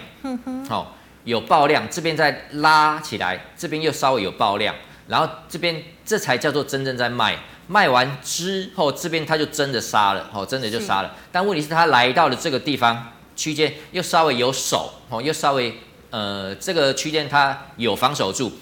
[0.68, 4.74] 好，有爆量，这边再拉起来，这边又稍微有爆量，
[5.06, 7.38] 然后这边这才叫做真正在卖。
[7.66, 11.14] 卖完之后，这边他就真的杀了，哦，真的就杀了。
[11.32, 15.78] 但问题是他来到了这个地方区间，又稍微有守，哦，又稍微
[16.10, 18.52] 呃这个区间他有防守住。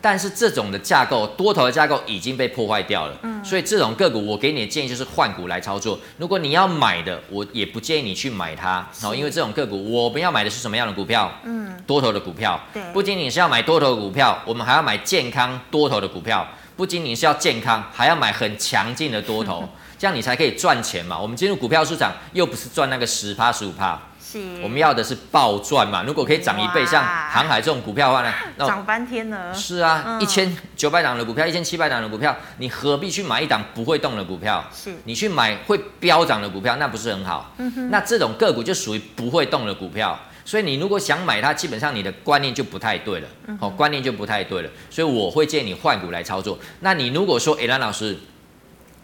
[0.00, 3.16] 但是这种的架构，多头的架构已经被破坏掉了。
[3.22, 3.44] 嗯。
[3.44, 5.98] 所以这种个股，我给你的建议就是换股来操作。
[6.16, 11.32] 如果你要买的，我也不建议你去买它，哦，因为这种个股，我们要买的是什么样的股票？
[11.44, 12.60] 嗯，多头的股票。
[12.72, 12.82] 对。
[12.92, 16.46] 不仅仅是要买多头的股票，我们还要买健康多头的股票。
[16.76, 19.68] 不仅仅是要健康，还要买很强劲的多头，
[19.98, 21.18] 这样你才可以赚钱嘛。
[21.18, 24.00] 我们进入股票市场又不是赚那个十趴十五趴，
[24.30, 26.02] 是，我们要的是暴赚嘛。
[26.02, 29.54] 如果可以涨一倍，像航海这种股票的话呢，涨翻天了。
[29.54, 34.62] 是啊，一千九百档的股票，一千七百档的股票，你何必去买一档不会动的股票？
[34.70, 37.54] 是，你去买会飙涨的股票，那不是很好？
[37.56, 40.18] 嗯哼，那这种个股就属于不会动的股票。
[40.44, 43.28] 所以你如果想买它，基本上你的观念就不太对了，
[43.60, 44.70] 好、嗯，观念就不太对了。
[44.90, 46.58] 所以我会建议你换股来操作。
[46.80, 48.18] 那你如果说，哎，兰老师，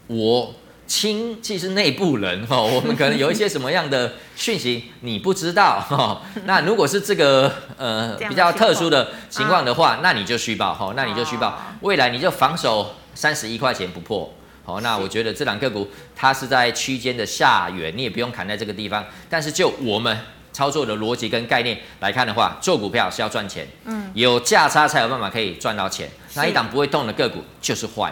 [0.07, 0.53] 我
[0.87, 6.21] 亲戚是内部人 哈，我们可能有一些什么样的讯息你不知道哈。
[6.45, 14.33] 那如果是这个呃比较特殊的情况的话，那你就虚报哈，那你就虚报，未来你就防守三十一块钱不破。
[14.63, 19.05] 好，那我觉得这两个股它是在区间的下缘，你也不用砍在这个地方。
[19.29, 20.17] 但是就我们。
[20.55, 26.09] 操作的逻辑跟概念来看的话，做股票是要赚钱，嗯，有价差才有办法可以赚到钱。
[26.33, 28.09] 那一档不会动的个股就是坏。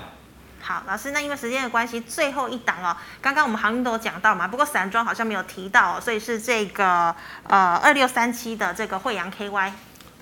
[0.66, 7.14] 好，老师，那因为时间的关系，最后一档哦，刚刚我们航运都有讲到嘛，不过散装好像没有提到，所以是这个
[7.50, 9.72] 呃二六三七的这个惠阳 KY。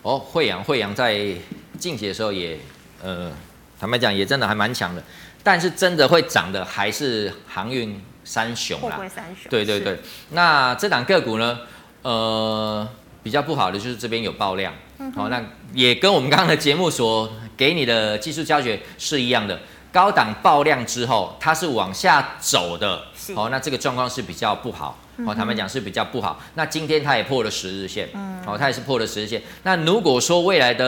[0.02, 1.16] 哦，惠阳，惠阳在
[1.78, 2.58] 近期的时候也
[3.04, 3.32] 呃，
[3.80, 5.04] 坦白讲也真的还蛮强的，
[5.44, 8.96] 但是真的会涨的还是航运三雄啦。
[8.96, 9.48] 货柜三雄。
[9.48, 10.00] 对对对，
[10.32, 11.60] 那这档个股呢？
[12.02, 12.90] 呃，
[13.22, 15.40] 比较不好的就是这边有爆量，好、嗯哦，那
[15.76, 19.60] 也跟我们刚刚的节目所给你的技术教学是一样的。
[19.92, 23.04] 高档爆量之后，它是往下走的，
[23.36, 26.40] 好、哦，那这个状况是比较不好，好、哦，坦白讲是比较不好。
[26.56, 29.42] 那今天它也破了十日线，嗯，好、哦，它也是破了十日线。
[29.64, 30.86] 那如果说未来的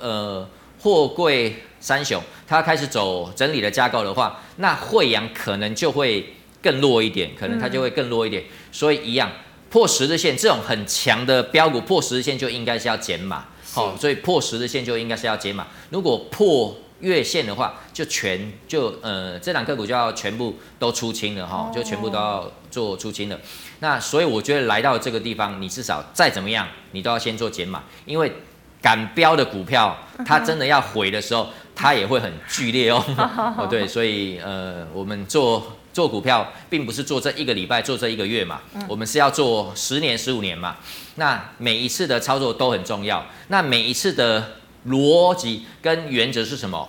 [0.00, 0.48] 呃
[0.80, 8.42] 货柜三雄它开始走整理的架构的话，那惠阳可能就会更弱一点，可能它就会更弱一点。
[8.42, 9.30] 嗯、所以一样。
[9.70, 15.66] 破十日线这种很强的标股，破十日线就应该是要减码，好，所以破十日线就应该是要减码。
[15.88, 23.38] 如果破月线的话，就全就呃这两个股就要全部都出清了哈，就全部都要做出清了。
[23.80, 28.32] 那所以我觉得来到这个地方，你至少再怎么样，你都要先做减码，因为
[28.80, 33.04] 敢标的股票，它真的要毁的时候， 它也会很剧烈哦。
[33.58, 35.76] 哦，对，所以呃我们做。
[35.92, 40.74] 做股票并不是做这一个礼拜，做这一个月嘛，我们是要做十年、十五年嘛。
[41.16, 43.22] 那每一次的操作都很重要。
[43.48, 44.52] 那每一次的
[44.86, 46.88] 逻辑跟原则是什么？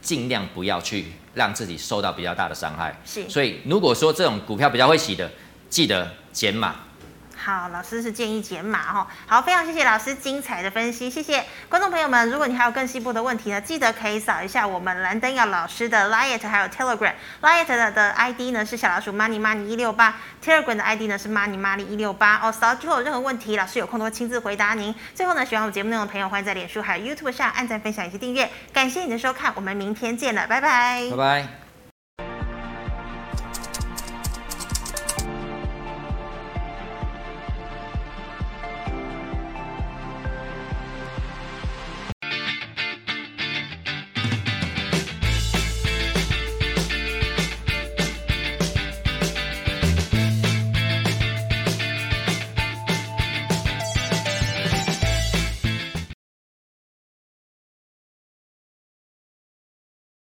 [0.00, 3.00] 尽量不要去让自己受到比较大的伤害。
[3.04, 3.28] 是。
[3.28, 5.30] 所以如果说这种股票比较会洗的，
[5.68, 6.83] 记得减码。
[7.44, 9.06] 好，老师是建议减码哈。
[9.26, 12.30] 好，非常谢谢老师精彩的分析，谢谢观众朋友们。
[12.30, 17.12] 如果你还有更细部的问题呢，记得可以扫一下我们蓝灯耀老师的 Line 还有 Telegram。
[17.42, 22.40] Line 的的 ID 呢是小老鼠 Money Money 一六八，Telegram 的 ID 呢是 Money Money 一六八。
[22.42, 24.94] 哦，扫之后有任何问题，老师有空都会亲自回答您。
[25.14, 28.50] 最后呢，喜欢我们节目内容的朋友，欢迎在脸书还有 YouTube 上按赞、分享以及订阅。
[28.72, 31.10] 感谢你的收看，我们明天见了，拜拜。
[31.10, 31.63] 拜拜。